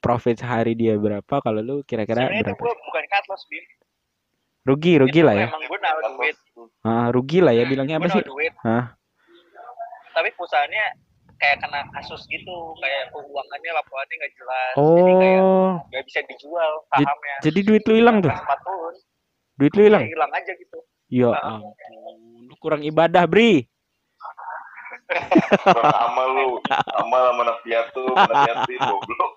[0.02, 1.36] profit sehari dia berapa.
[1.38, 2.64] Kalau lu kira-kira sebenarnya itu berapa?
[2.64, 3.66] gue bukan cut loss bim
[4.62, 5.46] Rugi, rugi Itu lah ya.
[5.48, 6.36] emang gue naruh duit
[6.82, 8.22] Ah, rugi lah ya bilangnya gue apa sih?
[8.24, 8.94] duit Hah?
[10.12, 10.86] tapi perusahaannya
[11.36, 16.72] kayak kena kasus gitu kayak keuangannya laporannya nggak jelas jadi kayak Oh, nggak bisa dijual
[16.84, 18.34] Jadi- sahamnya jadi duit lu hilang tuh?
[19.56, 20.04] Duit lu hilang?
[20.04, 20.78] Ya, hilang aja gitu
[21.08, 21.58] Ya Ah.
[21.58, 21.74] ampun,
[22.46, 23.66] lu kurang ibadah, Bri.
[25.66, 26.48] Kurang amal lu
[26.94, 29.32] amal sama anak piatu anak yatim goblok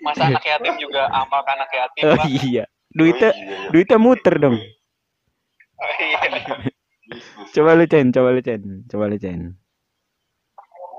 [0.00, 2.26] masa anak yatim juga amal ke anak yatim Oh Pak.
[2.28, 2.64] iya.
[2.90, 3.68] Duitnya Oh, iya, iya.
[3.70, 4.56] duitnya muter dong.
[5.98, 6.18] Iya.
[7.04, 7.50] Bisnis.
[7.52, 9.58] Coba lu Chen, coba lu Chen, coba lu Chen.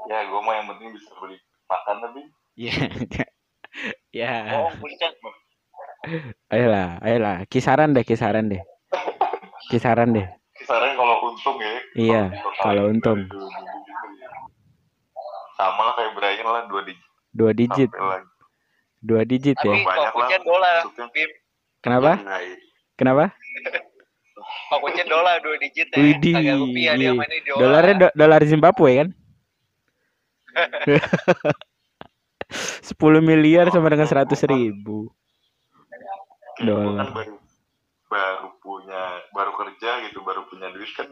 [0.06, 1.34] ya gue mah yang penting bisa beli
[1.66, 2.22] makan tapi
[2.54, 2.78] Iya.
[4.14, 4.34] ya.
[4.62, 4.70] oh
[6.48, 7.50] Ayolah, ayolah.
[7.50, 8.62] Kisaran deh, kisaran deh.
[9.68, 10.30] Kisaran deh.
[10.56, 12.22] kisaran kalau untung ya Iya,
[12.62, 13.26] kalau untung.
[15.56, 18.28] sama lah kayak Brian lah dua digit Dua digit, sampai lagi.
[19.06, 19.86] Dua digit tapi ya.
[19.86, 20.82] Lah kuncen dolar
[21.14, 21.30] bim
[21.80, 22.12] Kenapa?
[22.98, 23.26] Kenapa?
[24.82, 28.90] kuncen dolar dua digit ya Widih, kagak rupiah dia mainnya dolar Dolarnya do- dolar Zimbabwe
[28.98, 29.08] kan?
[32.86, 35.10] 10 miliar sama dengan 100 ribu
[36.62, 37.04] dolar.
[37.04, 37.36] kan baru
[38.08, 39.02] baru punya
[39.34, 41.10] baru kerja gitu baru punya duit kan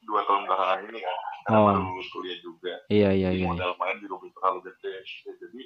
[0.00, 1.66] dua tahun belakangan ini kan karena Oh.
[1.68, 3.44] baru lulus kuliah juga Iya, iya, iya.
[3.44, 4.94] modal main juga belum terlalu gede
[5.26, 5.62] Ya, jadi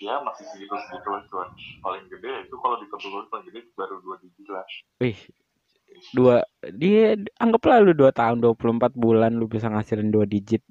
[0.00, 1.48] ya masih segitu segitu cuan
[1.84, 4.64] paling gede itu kalau di kebetulan paling gede baru dua digit lah
[5.00, 5.18] Wih,
[6.16, 6.36] dua
[6.72, 10.64] dia anggaplah lu 2 tahun 24 bulan lu bisa ngasilin dua digit.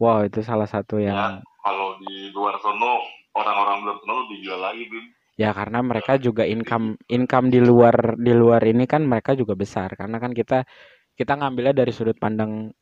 [0.00, 2.98] Wow, itu salah satu ya yang kalau di luar sono
[3.32, 5.06] orang-orang luar sono lebih gila lagi bim
[5.38, 9.94] ya karena mereka juga income income di luar di luar ini kan mereka juga besar
[9.96, 10.66] karena kan kita
[11.16, 12.72] kita ngambilnya dari sudut pandang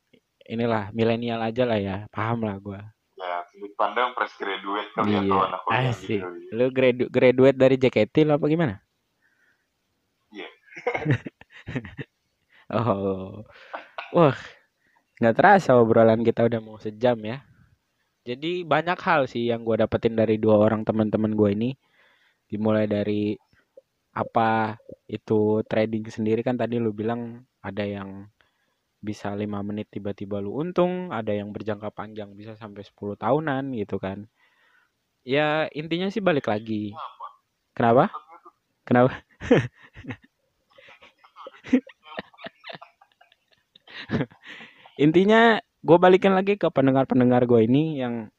[0.51, 1.97] inilah milenial aja lah ya.
[2.11, 2.81] Paham lah gua.
[3.21, 6.09] Ya sudut pandang fresh graduate kali ya Iya, kalau anak kuliah asik.
[6.09, 6.53] gitu ya.
[6.57, 8.75] Lu gradu graduate dari JKT lo apa gimana?
[10.33, 10.49] Iya.
[12.81, 13.45] oh.
[14.11, 14.37] Wah.
[15.21, 17.45] nggak terasa obrolan kita udah mau sejam ya.
[18.25, 21.69] Jadi banyak hal sih yang gua dapetin dari dua orang teman-teman gue ini.
[22.49, 23.37] Dimulai dari
[24.11, 28.27] apa itu trading sendiri kan tadi lu bilang ada yang
[29.01, 33.97] bisa lima menit tiba-tiba lu untung, ada yang berjangka panjang bisa sampai 10 tahunan gitu
[33.97, 34.29] kan.
[35.25, 36.93] Ya intinya sih balik lagi.
[37.73, 38.13] Kenapa?
[38.85, 39.21] Kenapa?
[45.01, 48.29] Intinya gue balikin lagi ke pendengar-pendengar gue ini yang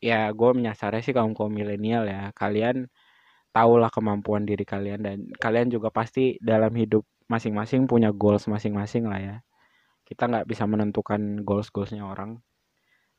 [0.00, 2.32] ya gue menyasarnya sih kaum kaum milenial ya.
[2.36, 2.88] Kalian
[3.56, 9.20] tahulah kemampuan diri kalian dan kalian juga pasti dalam hidup masing-masing punya goals masing-masing lah
[9.20, 9.36] ya.
[10.06, 12.38] Kita nggak bisa menentukan goals-goalsnya orang.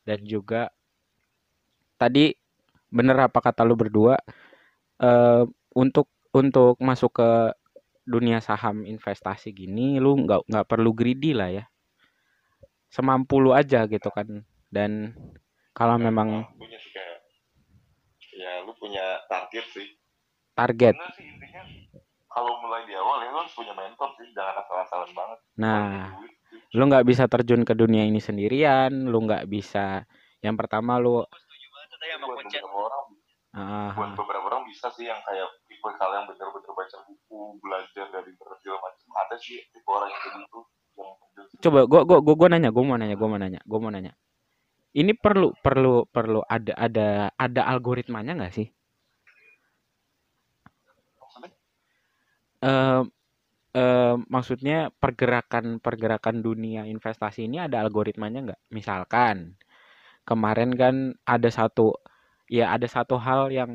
[0.07, 0.71] Dan juga
[1.99, 2.31] tadi
[2.87, 4.15] bener apa kata lu berdua
[5.03, 5.43] eh
[5.75, 7.29] untuk untuk masuk ke
[8.07, 11.67] dunia saham investasi gini lu nggak nggak perlu greedy lah ya.
[12.87, 14.47] Semampu lu aja gitu kan.
[14.71, 15.11] Dan
[15.75, 17.19] kalau memang punya sih kayak
[18.31, 19.87] ya lu punya target sih.
[20.55, 20.95] Target.
[20.95, 21.67] Bener sih intinya
[22.31, 24.31] kalau mulai di awal ya lu harus punya mentor sih.
[24.31, 25.39] Jangan asal-asalan banget.
[25.59, 26.15] Nah.
[26.15, 26.36] Duit.
[26.75, 30.03] Lu nggak bisa terjun ke dunia ini sendirian lu nggak bisa
[30.43, 31.23] yang pertama lu
[32.27, 33.05] buat beberapa orang.
[33.57, 38.31] Ah, buat beberapa orang bisa sih yang kayak tipe kalian bener-bener baca buku belajar dari
[38.35, 40.59] segala macam ada sih tipe orang yang kayak gitu
[40.97, 41.11] yang
[41.63, 44.13] coba gua gua gua, gua nanya gua mau nanya gua mau nanya gua mau nanya.
[44.97, 48.67] Ini perlu perlu perlu ada ada ada algoritmanya nggak sih?
[51.21, 51.53] Maksudnya?
[53.77, 58.61] Eh maksudnya pergerakan pergerakan dunia investasi ini ada algoritmanya nggak?
[58.77, 59.37] Misalkan
[60.29, 60.95] kemarin kan
[61.35, 61.85] ada satu
[62.57, 63.71] ya ada satu hal yang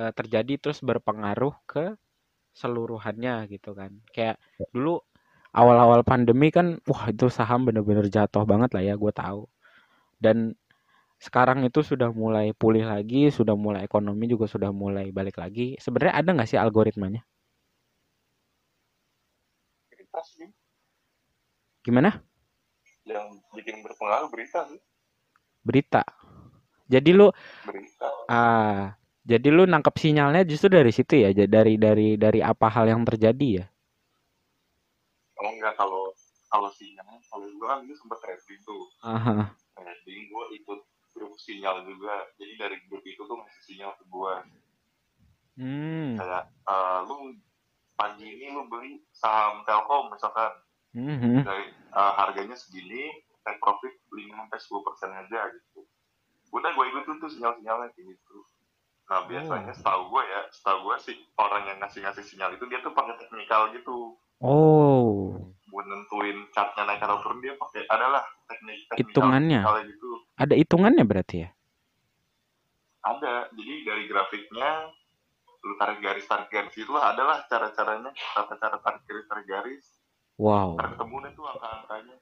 [0.00, 1.84] eh, terjadi terus berpengaruh ke
[2.60, 3.92] seluruhannya gitu kan.
[4.14, 4.36] Kayak
[4.74, 5.02] dulu
[5.60, 9.42] awal-awal pandemi kan wah itu saham bener-bener jatuh banget lah ya gue tahu.
[10.24, 10.38] Dan
[11.26, 15.76] sekarang itu sudah mulai pulih lagi, sudah mulai ekonomi juga sudah mulai balik lagi.
[15.84, 17.22] Sebenarnya ada nggak sih algoritmanya?
[20.14, 20.46] Berita sih
[21.82, 22.22] Gimana?
[23.04, 24.78] yang bikin berpengaruh berita sih
[25.64, 26.04] Berita.
[26.86, 27.32] Jadi lu
[27.66, 28.94] berita ah
[29.24, 33.64] jadi lu nangkep sinyalnya justru dari situ ya, dari dari dari apa hal yang terjadi
[33.64, 33.66] ya.
[35.34, 36.04] kalau enggak kalau
[36.48, 39.50] kalau sinyal kalau gue kan dulu sempet trading tuh Aha.
[39.74, 40.80] trading gue ikut
[41.16, 44.34] grup sinyal juga jadi dari grup itu tuh ngasih sinyal ke gue
[45.54, 46.18] Hmm.
[46.18, 47.30] kayak eh, lu
[47.94, 50.52] pagi ini lu beli saham Telkom misalkan.
[50.94, 51.42] Mhm.
[51.42, 53.10] dari eh, harganya segini
[53.42, 55.82] take profit 5 sampai 10 persen aja gitu.
[56.54, 58.38] Udah gue ikutin tuh sinyal-sinyalnya kayak gitu.
[59.10, 62.94] Nah biasanya setahu gue ya setahu gue sih orang yang ngasih-ngasih sinyal itu dia tuh
[62.94, 64.14] pakai teknikal gitu.
[64.38, 65.34] Oh,
[65.66, 69.60] buat nentuin chartnya naik atau turun dia pakai adalah teknik teknikal Hitungannya.
[69.90, 70.10] gitu.
[70.38, 71.50] Ada hitungannya berarti ya?
[73.04, 73.52] ada.
[73.52, 74.88] Jadi dari grafiknya
[75.64, 79.84] lu tarik garis tarik garis itu adalah cara-caranya tata cara tarik garis tarik garis
[80.34, 82.16] Wow, ketemu deh tuh angka-angkanya.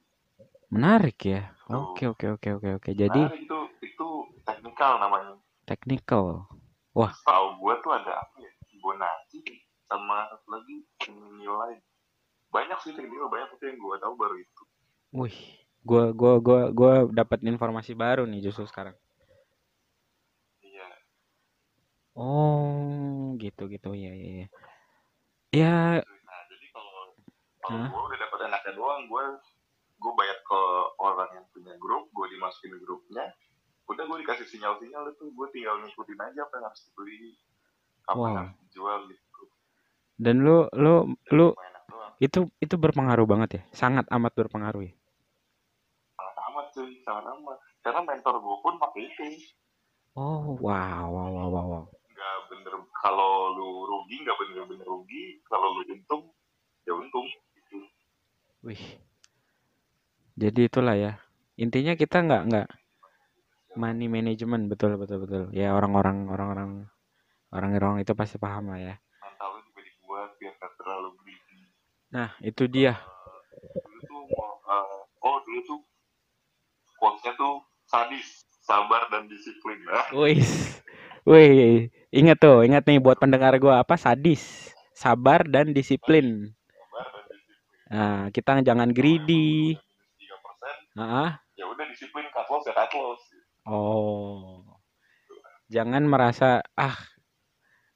[0.69, 1.49] Menarik ya.
[1.65, 2.91] Oke, oke, oke, oke, oke.
[2.93, 4.07] Jadi nah, itu itu
[4.45, 5.33] teknikal namanya.
[5.65, 6.45] Technical.
[7.25, 8.53] tahu gue tuh ada apa ya?
[8.69, 9.41] Fibonacci
[9.89, 11.81] sama satu lagi nilai.
[12.53, 14.63] Banyak sih teknikal banyak tapi yang gue tahu baru itu.
[15.13, 15.37] Wih,
[15.81, 18.97] gua gua gua gua dapat informasi baru nih justru sekarang.
[20.65, 20.89] iya
[22.13, 24.47] Oh, gitu gitu ya ya ya.
[25.53, 27.13] Ya, nah jadi kalau
[27.61, 27.89] kalau Hah?
[27.93, 29.25] gue udah dapat enaknya doang gue
[30.01, 30.59] gue bayar ke
[30.97, 33.29] orang yang punya grup gue dimasukin grupnya
[33.85, 37.37] udah gue dikasih sinyal-sinyal itu gue tinggal ngikutin aja apa yang harus dibeli
[38.09, 38.25] apa Wow.
[38.25, 39.41] yang harus dijual gitu
[40.17, 40.93] dan lu lu
[41.33, 43.61] lu Cuma enak doang itu itu berpengaruh banget ya.
[43.73, 44.93] Sangat amat berpengaruh ya.
[46.17, 49.25] sangat amat cuy sangat amat karena mentor gue pun pakai itu
[50.13, 51.65] Oh, wow wow wow wow.
[51.73, 51.83] wow.
[52.23, 56.31] Nggak bener kalau lu rugi nggak bener-bener rugi kalau lu untung
[56.87, 57.83] ya untung gitu.
[58.63, 58.79] Wih.
[60.39, 61.19] Jadi itulah ya.
[61.59, 62.67] Intinya kita nggak nggak
[63.75, 65.43] money management betul betul betul.
[65.51, 66.87] Ya orang-orang orang-orang
[67.51, 68.95] orang-orang itu pasti paham lah ya.
[69.19, 71.59] mental juga dibuat biar gak terlalu greedy
[72.13, 72.95] Nah, itu dia.
[72.95, 74.23] Eh, dulu tuh
[74.71, 74.97] eh,
[75.27, 75.79] oh dulu tuh
[76.97, 80.39] quotes-nya tuh sadis sabar dan disiplin nah Wih.
[81.23, 86.51] Wih, ingat tuh, ingat nih buat pendengar gua apa sadis, sabar dan disiplin.
[87.87, 89.77] Nah, kita jangan greedy.
[90.19, 93.21] tiga persen Ah, ya udah disiplin cut loss ya cut loss
[93.69, 94.65] oh.
[95.69, 96.97] Jangan merasa ah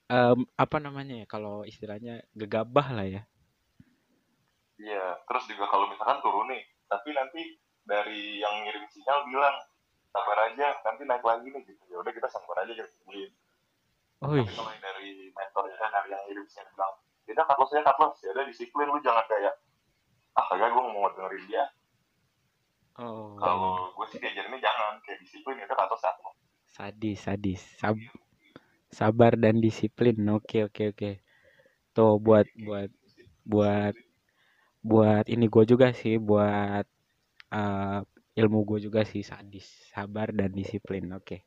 [0.08, 3.22] em, apa namanya ya kalau istilahnya gegabah lah ya.
[4.78, 7.42] iya terus juga kalau misalkan turun nih tapi nanti
[7.82, 9.58] dari yang ngirim sinyal bilang
[10.18, 13.30] sabar aja nanti naik lagi nih gitu ya udah kita sabar aja kita tungguin
[14.26, 14.42] Wih.
[14.42, 16.94] tapi kalau yang dari mentornya dari yang ngirim sinyal bilang
[17.30, 19.54] tidak cut loss ya cut loss ya udah disiplin lu jangan kayak
[20.34, 21.66] ah kagak gue mau dengerin dia
[22.98, 23.38] Oh.
[23.38, 26.34] kalau gue sih diajarinnya jangan kayak disiplin itu atau satu
[26.66, 27.62] Sadis, sadis.
[27.78, 27.98] Sab
[28.90, 30.18] sabar dan disiplin.
[30.34, 31.12] Oke, oke, oke.
[31.94, 32.90] Tuh buat buat
[33.46, 33.94] buat
[34.86, 36.86] buat ini gue juga sih buat
[37.54, 38.00] eh,
[38.38, 41.42] ilmu gue juga sih sadis sabar dan disiplin oke.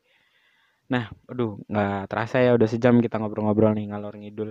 [0.90, 4.50] Nah aduh nggak terasa ya udah sejam kita ngobrol-ngobrol nih ngalor ngidul.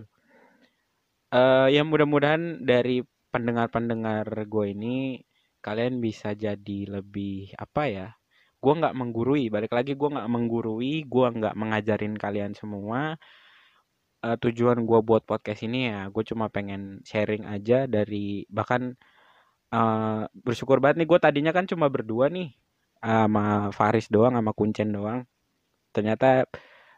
[1.36, 5.22] Eh ya mudah-mudahan dari pendengar-pendengar gue ini
[5.60, 8.08] kalian bisa jadi lebih apa ya
[8.60, 13.20] gue nggak menggurui balik lagi gue nggak menggurui gue nggak mengajarin kalian semua.
[14.20, 19.00] Eh, tujuan gue buat podcast ini ya gue cuma pengen sharing aja dari bahkan
[19.74, 22.50] eh, bersyukur banget nih gue tadinya kan cuma berdua nih
[23.04, 25.22] sama Faris doang sama Kuncen doang.
[25.96, 26.48] Ternyata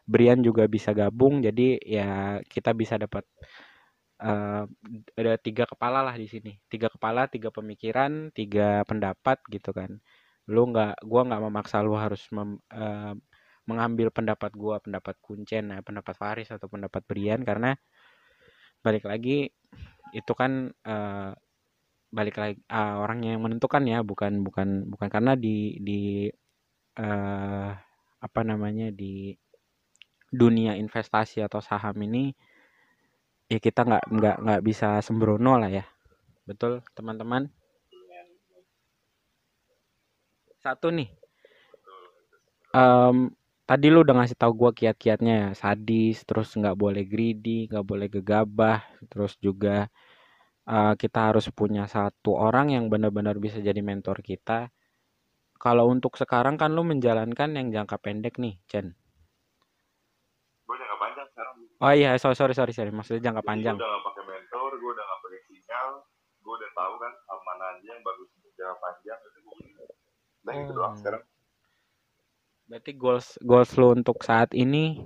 [0.08, 2.08] Brian juga bisa gabung jadi ya
[2.46, 3.24] kita bisa dapat
[4.22, 4.62] eh,
[5.20, 6.52] ada tiga kepala lah di sini.
[6.72, 9.90] Tiga kepala tiga pemikiran tiga pendapat gitu kan.
[10.52, 13.14] Lu nggak gua nggak memaksa lu harus mem- eh,
[13.68, 17.74] mengambil pendapat gua pendapat Kuncen nah, pendapat Faris atau pendapat Brian karena
[18.82, 19.50] balik lagi
[20.14, 21.32] itu kan eh,
[22.16, 26.00] balik lagi ah, orangnya yang menentukan ya bukan bukan bukan karena di di
[26.98, 27.68] eh,
[28.26, 29.34] apa namanya di
[30.40, 32.24] dunia investasi atau saham ini
[33.52, 35.84] ya kita nggak nggak nggak bisa sembrono lah ya.
[36.48, 37.42] Betul teman-teman?
[40.62, 41.08] Satu nih.
[42.72, 43.16] Em,
[43.68, 48.06] tadi lu udah ngasih tahu gua kiat-kiatnya ya sadis terus nggak boleh greedy nggak boleh
[48.16, 48.78] gegabah
[49.10, 49.76] terus juga
[50.68, 54.68] eh, kita harus punya satu orang yang benar-benar bisa jadi mentor kita
[55.58, 58.94] kalau untuk sekarang kan lu menjalankan yang jangka pendek nih Chen
[60.66, 62.90] gue jangka panjang sekarang oh iya sorry sorry sorry, sorry.
[62.90, 65.88] maksudnya jangka Jadi panjang gue udah gak pakai mentor gue udah gak pakai sinyal
[66.42, 69.56] gue udah tahu kan mana aja yang bagus untuk jangka panjang itu gue
[70.42, 70.98] nah itu doang Oh.
[70.98, 71.22] sekarang
[72.72, 74.96] Berarti goals goals lu untuk saat ini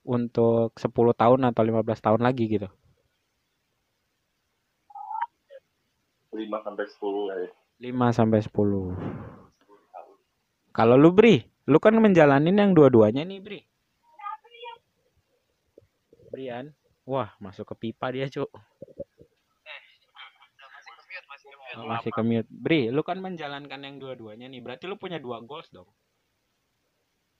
[0.00, 2.72] untuk 10 tahun atau 15 tahun lagi gitu.
[6.32, 8.98] 5 sampai 10 lah ya 5 sampai 10.
[10.74, 13.60] Kalau lu Bri, lu kan menjalanin yang dua-duanya nih Bri.
[16.34, 16.74] Brian.
[17.08, 18.50] Wah, masuk ke pipa dia, Cuk.
[21.78, 22.50] Oh, masih ke mute.
[22.50, 24.58] Bri, lu kan menjalankan yang dua-duanya nih.
[24.58, 25.86] Berarti lu punya dua goals dong.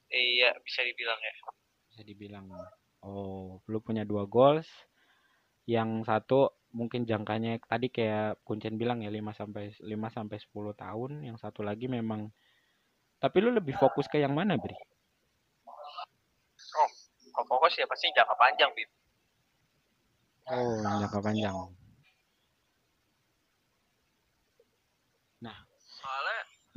[0.09, 1.34] iya bisa dibilang ya
[1.91, 2.47] Bisa dibilang.
[3.03, 4.70] Oh, lu punya dua goals.
[5.66, 11.26] Yang satu mungkin jangkanya tadi kayak Kuncen bilang ya 5 sampai 5 sampai 10 tahun,
[11.26, 12.30] yang satu lagi memang
[13.18, 14.78] tapi lu lebih fokus ke yang mana, Bri?
[16.78, 16.90] oh
[17.34, 18.86] kalau fokus ya pasti jangka panjang bib
[20.48, 21.52] Oh, jangka panjang.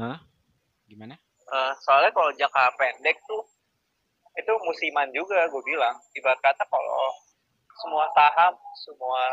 [0.01, 0.17] soalnya
[0.89, 1.15] Gimana?
[1.51, 3.43] eh, soalnya kalau jangka pendek tuh
[4.35, 7.15] itu musiman juga gue bilang ibarat kata kalau
[7.79, 9.23] semua saham semua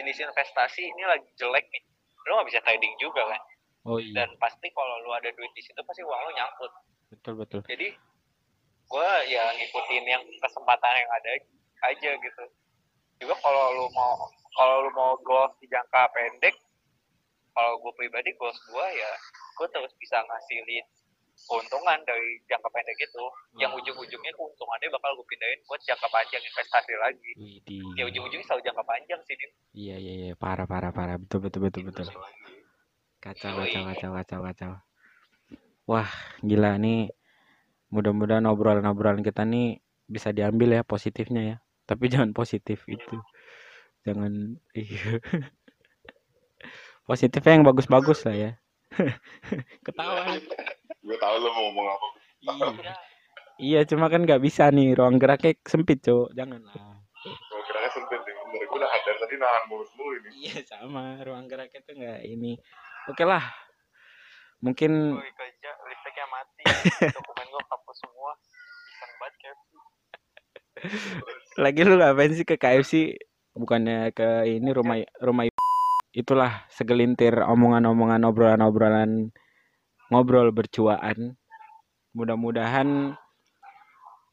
[0.00, 1.82] jenis investasi ini lagi jelek nih.
[2.24, 3.42] Lu nggak bisa trading juga kan?
[3.84, 6.72] Oh iya, dan pasti kalau lu ada duit di situ pasti uang lu nyangkut.
[7.12, 7.60] Betul betul.
[7.68, 7.92] jadi
[8.90, 11.30] gue ya ngikutin yang kesempatan yang ada
[11.92, 12.44] aja gitu.
[13.20, 16.56] Juga kalau lu mau kalau lu mau goals di jangka pendek
[17.54, 19.12] kalau gue pribadi goals gue ya
[19.58, 20.84] gue terus bisa ngasilin
[21.48, 23.24] keuntungan dari jangka pendek itu
[23.58, 27.84] yang ujung-ujungnya keuntungannya bakal gue pindahin buat jangka panjang investasi lagi Widih.
[27.96, 29.50] ya ujung-ujungnya selalu jangka panjang sih Dim.
[29.70, 31.16] Iya iya iya, parah parah parah.
[31.18, 32.06] Betul betul betul betul.
[32.10, 32.54] Gitu lagi.
[33.20, 34.72] Kacau kacau kacau kacau kacau.
[35.86, 36.10] Wah,
[36.40, 37.12] gila nih.
[37.90, 41.56] Mudah-mudahan obrolan-obrolan kita nih bisa diambil ya positifnya ya.
[41.86, 43.16] Tapi jangan positif itu.
[44.06, 45.20] Jangan iya.
[47.10, 48.50] Positifnya yang bagus-bagus lah ya.
[49.86, 50.38] Ketawa.
[51.00, 52.06] Gue tahu lo mau ngomong apa.
[52.40, 52.94] Iya.
[53.60, 54.96] Iya, cuma kan nggak bisa nih.
[54.96, 56.32] Ruang geraknya sempit, Cok.
[56.32, 56.74] Jangan lah.
[57.24, 58.34] Gue kira sempit nih.
[58.36, 60.28] Bener, gue udah hadar tadi nahan mulut mulu ini.
[60.48, 61.20] Iya, sama.
[61.20, 62.56] Ruang geraknya tuh nggak ini.
[63.08, 63.44] Oke lah.
[64.60, 66.62] Mungkin kerja listriknya mati
[67.16, 68.32] dokumen gue hapus semua
[69.20, 69.56] banget kayak
[71.64, 73.16] lagi lu ngapain sih ke KFC
[73.56, 75.60] bukannya ke ini rumah rumah ibu?
[76.10, 79.30] itulah segelintir omongan-omongan obrolan-obrolan
[80.10, 81.38] ngobrol bercuaan.
[82.10, 83.14] Mudah-mudahan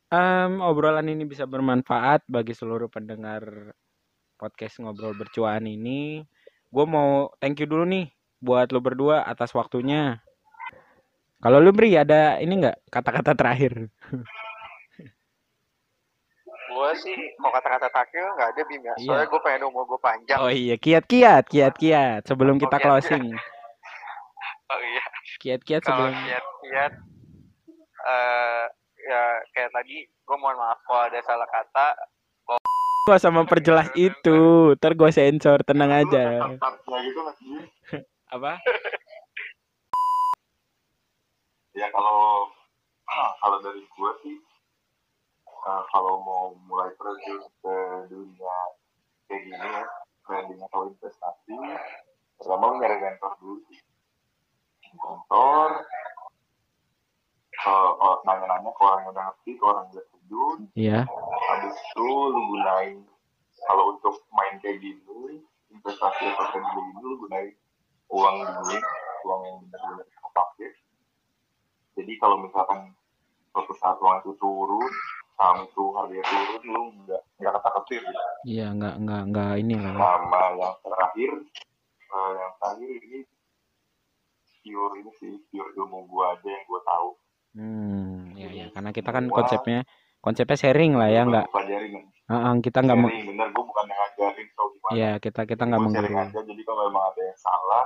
[0.09, 3.73] em, obrolan ini bisa bermanfaat bagi seluruh pendengar
[4.35, 6.25] podcast ngobrol bercuaan ini.
[6.67, 10.19] Gue mau thank you dulu nih buat lu berdua atas waktunya.
[11.37, 13.93] Kalau lu Bri ada ini nggak kata-kata terakhir?
[16.67, 18.93] Gue sih mau kata-kata terakhir nggak ada bim ya.
[18.97, 19.05] Iya.
[19.05, 20.37] soalnya gue pengen umur gue panjang.
[20.41, 22.21] Oh iya, kiat-kiat, kiat-kiat.
[22.25, 22.85] Sebelum Oh, kita kiat-kiat.
[22.85, 23.25] closing.
[24.67, 25.05] Oh iya
[25.37, 26.93] Kiat-kiat kalau sebelum kiat-kiat
[28.07, 28.63] eh
[29.07, 29.23] ya
[29.55, 31.87] kayak tadi gue mohon maaf kalau ada salah kata
[33.07, 34.75] gua sama perjelas itu.
[34.75, 36.43] Ntar gua sensor, tenang aja.
[36.51, 37.21] Gitu.
[38.35, 38.59] Apa?
[41.71, 42.51] Ya kalau
[43.39, 44.37] kalau dari gue sih
[45.47, 47.75] eh, kalau mau mulai terjun ke
[48.11, 48.57] dunia
[49.31, 49.83] kayak gini ya
[50.27, 51.55] trading atau investasi
[52.35, 53.79] pertama lu nyari mentor dulu sih
[54.97, 55.69] mentor
[57.57, 60.99] eh, oh, nanya-nanya ke orang yang udah ngerti ke orang yang udah terjun Iya.
[61.47, 62.97] habis itu lu gunain
[63.65, 67.49] kalau untuk main kayak gini investasi atau kayak gini lu gunain
[68.07, 68.83] uang dingin
[69.25, 70.67] uang yang benar-benar kepake
[71.97, 72.93] jadi kalau misalkan
[73.51, 74.93] suatu saat uang itu turun
[75.33, 78.21] saham itu harganya turun lu nggak nggak kata ketir gitu.
[78.47, 79.93] Iya, nggak nggak nggak ini lah.
[79.93, 79.97] ya.
[79.97, 81.29] sama yang terakhir
[82.07, 83.19] eh, yang terakhir ini
[84.67, 87.09] pure ini sih pure ilmu gua aja yang gua tahu
[87.57, 88.65] Hmm, iya iya.
[88.69, 89.81] Karena kita kan konsepnya
[90.21, 91.45] konsepnya sharing lah ya, Gua nggak.
[92.27, 95.81] Heeh, kita nggak sharing bener gua bukan yang ngajarin so gimana Iya, kita kita nggak
[95.81, 96.29] Gua sharing menggurui.
[96.29, 97.85] aja jadi kalau memang ada yang salah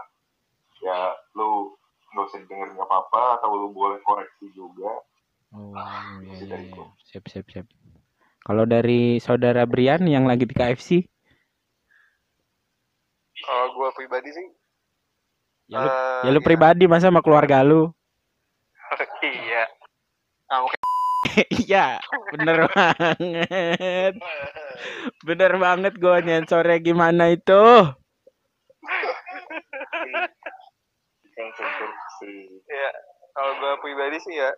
[0.81, 0.99] ya
[1.37, 1.71] lu
[2.11, 4.91] nggak usah dengerin nggak apa-apa atau lu boleh koreksi juga
[5.51, 5.75] Oh,
[6.23, 6.83] iya iya iya.
[7.07, 7.67] Siap siap siap.
[8.41, 11.03] Kalau dari saudara Brian yang lagi di KFC,
[13.41, 14.47] kalau gue pribadi sih
[15.71, 17.87] ya lu, eh, ya lu pribadi masa sama keluarga lu?
[19.23, 19.63] iya
[20.51, 20.79] mungkin
[21.63, 22.01] Iya,
[22.33, 24.13] bener banget.
[25.23, 27.63] Bener banget gua nyensornya gimana itu.
[32.71, 32.89] ya
[33.33, 34.53] kalau gue pribadi sih ya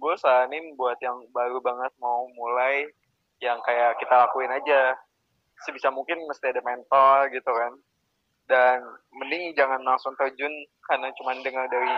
[0.00, 2.88] gue saranin buat yang baru banget mau mulai
[3.44, 4.96] yang kayak kita lakuin aja
[5.68, 7.72] sebisa mungkin mesti ada mentor gitu kan
[8.52, 8.84] dan
[9.16, 10.52] mending jangan langsung terjun
[10.84, 11.88] karena cuma dengar dari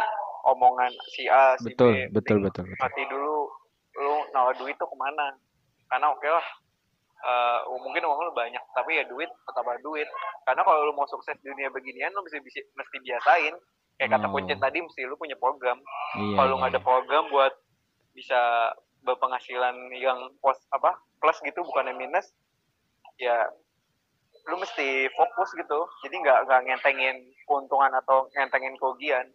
[0.47, 2.79] omongan si A si Betul, B betul, betul, betul.
[2.79, 3.51] mati dulu
[3.99, 5.35] lu nawar duit tuh ke mana
[5.91, 6.47] karena oke lah
[7.27, 10.07] eh, mungkin uang lu banyak tapi ya duit tetap duit
[10.47, 13.55] karena kalau lu mau sukses di dunia beginian lu mesti mesti, biasain
[13.99, 14.43] kayak kata Oh.
[14.59, 15.79] tadi mesti lu punya program
[16.19, 16.35] Iya.
[16.39, 16.87] kalau lu iya, nggak ada iya.
[16.87, 17.55] program buat
[18.15, 18.41] bisa
[19.05, 22.31] berpenghasilan yang pos apa plus gitu bukannya minus
[23.19, 23.47] ya
[24.45, 25.81] lu mesti fokus gitu.
[26.05, 27.17] Jadi nggak nggak ngentengin
[27.49, 29.27] keuntungan atau ngentengin kerugian.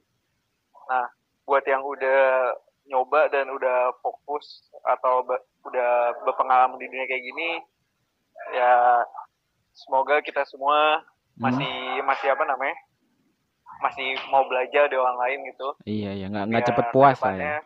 [0.90, 1.10] Nah
[1.46, 2.54] buat yang udah
[2.90, 7.50] nyoba dan udah fokus atau be- udah berpengalaman di dunia kayak gini
[8.54, 9.04] ya
[9.74, 11.06] semoga kita semua
[11.38, 12.74] masih masih apa namanya
[13.80, 15.70] masih mau belajar dari orang lain gitu.
[15.88, 17.58] Iya ya nggak nggak cepet puas lah ya.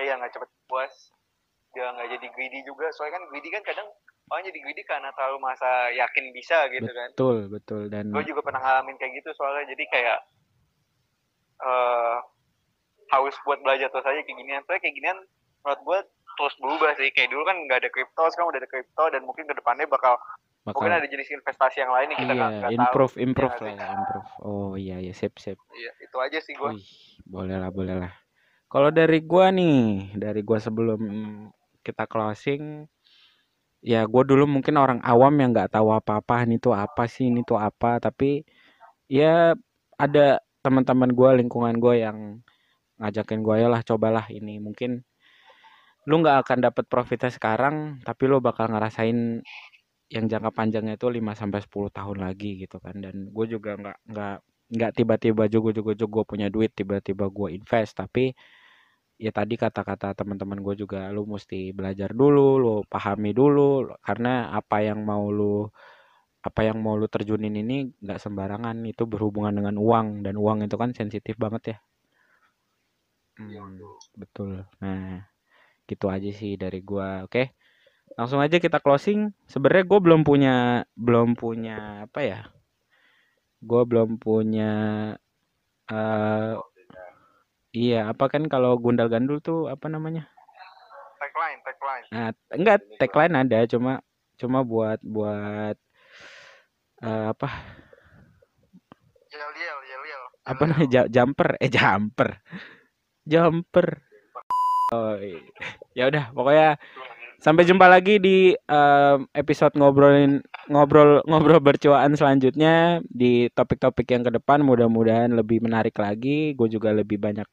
[0.00, 0.94] iya nggak cepet puas.
[1.72, 2.90] Dia nggak jadi greedy juga.
[2.92, 3.88] Soalnya kan greedy kan kadang
[4.38, 7.08] jadi greedy karena terlalu masa yakin bisa gitu kan.
[7.18, 9.66] Betul betul dan gue juga pernah ngalamin kayak gitu soalnya.
[9.74, 10.18] Jadi kayak
[11.60, 12.16] eh
[13.10, 14.62] harus buat belajar terus aja kayak ginian.
[14.62, 15.18] Soalnya kayak ginian
[15.66, 15.98] menurut gue
[16.38, 17.10] terus berubah sih.
[17.10, 20.14] Kayak dulu kan nggak ada kripto sekarang udah ada kripto dan mungkin ke depannya bakal,
[20.62, 22.78] bakal mungkin ada jenis investasi yang lain yang kita iya nggak tahu.
[22.78, 24.30] improve improve Iya lah ya improve.
[24.46, 25.58] Oh iya ya sip sip.
[25.74, 26.70] iya itu aja sih gue
[27.26, 28.12] boleh lah, boleh lah.
[28.70, 31.02] Kalau dari gua nih, dari gua sebelum
[31.82, 32.86] kita closing,
[33.84, 37.40] ya gua dulu mungkin orang awam yang nggak tahu apa-apa ini tuh apa sih, ini
[37.46, 38.44] tuh apa, tapi
[39.10, 39.54] ya
[40.00, 42.18] ada teman-teman gua, lingkungan gua yang
[43.00, 44.58] ngajakin gua ya lah, cobalah ini.
[44.62, 45.02] Mungkin
[46.08, 49.44] lu nggak akan dapat profitnya sekarang, tapi lu bakal ngerasain
[50.10, 52.98] yang jangka panjangnya itu 5 sampai 10 tahun lagi gitu kan.
[52.98, 54.36] Dan gue juga nggak nggak
[54.70, 58.32] nggak tiba-tiba juga juga gue punya duit tiba-tiba gue invest tapi
[59.20, 64.80] ya tadi kata-kata teman-teman gue juga lu mesti belajar dulu lu pahami dulu karena apa
[64.88, 65.68] yang mau lu
[66.40, 70.76] apa yang mau lu terjunin ini nggak sembarangan itu berhubungan dengan uang dan uang itu
[70.80, 71.78] kan sensitif banget ya.
[73.36, 73.76] Hmm,
[74.16, 74.64] betul.
[74.80, 75.24] nah
[75.88, 77.28] gitu aja sih dari gua.
[77.28, 77.52] Oke
[78.18, 79.32] langsung aja kita closing.
[79.52, 80.54] Sebenarnya gue belum punya
[80.96, 82.40] belum punya apa ya
[83.68, 84.64] gue belum punya
[85.90, 86.54] eh
[87.70, 90.26] iya apa kan kalau gundal gandul tuh apa namanya?
[91.20, 92.06] Tagline tagline.
[92.10, 94.02] Nah enggak tagline ada cuma
[94.40, 95.76] cuma buat buat
[97.04, 97.48] eh, apa?
[99.30, 100.22] Yel yel yel yel.
[100.48, 101.06] Apa namanya?
[101.06, 102.28] Jumper eh jumper.
[103.28, 103.88] Jumper.
[104.90, 105.38] Oh iya.
[105.94, 106.68] ya udah pokoknya
[107.38, 114.34] sampai jumpa lagi di em, episode ngobrolin ngobrol ngobrol bercuaan selanjutnya di topik-topik yang ke
[114.34, 114.66] depan.
[114.66, 116.58] Mudah-mudahan lebih menarik lagi.
[116.58, 117.46] Gue juga lebih banyak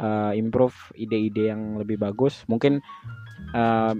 [0.00, 2.42] eh, improve ide-ide yang lebih bagus.
[2.48, 2.80] Mungkin
[3.52, 3.96] em,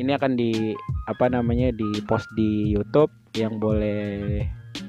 [0.00, 0.72] ini akan di
[1.06, 3.12] apa namanya di post di YouTube.
[3.32, 4.02] Yang boleh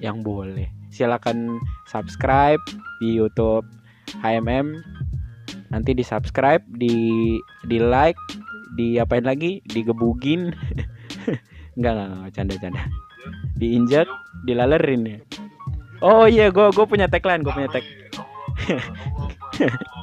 [0.03, 0.67] yang boleh.
[0.91, 2.59] Silakan subscribe
[2.99, 3.65] di YouTube
[4.19, 4.83] HMM
[5.73, 8.19] nanti di subscribe di di like
[8.75, 9.63] di apain lagi?
[9.71, 10.51] Digebugin
[11.79, 12.83] enggak enggak canda canda.
[13.55, 14.07] Diinjak
[14.43, 15.19] dilalerin ya.
[16.03, 17.85] Oh iya gue gue punya tagline gue punya tag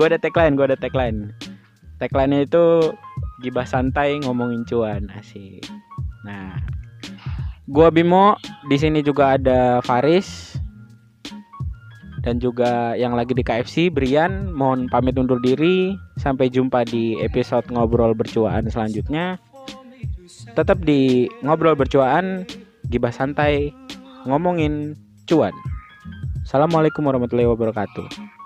[0.00, 1.28] gue ada tagline gue ada tagline.
[2.00, 2.96] Tagline itu
[3.44, 5.12] gibah santai ngomongin cuan.
[5.12, 5.60] Asik.
[6.24, 6.56] Nah
[7.68, 8.40] gue Bimo
[8.72, 10.56] di sini juga ada Faris
[12.24, 14.48] dan juga yang lagi di KFC Brian.
[14.56, 15.92] Mohon pamit undur diri.
[16.16, 19.36] Sampai jumpa di episode ngobrol bercuaan selanjutnya.
[20.56, 22.48] Tetap di ngobrol bercuaan
[22.88, 23.68] gibah santai
[24.24, 24.96] ngomongin
[25.28, 25.52] cuan.
[26.48, 28.39] Assalamualaikum warahmatullahi wabarakatuh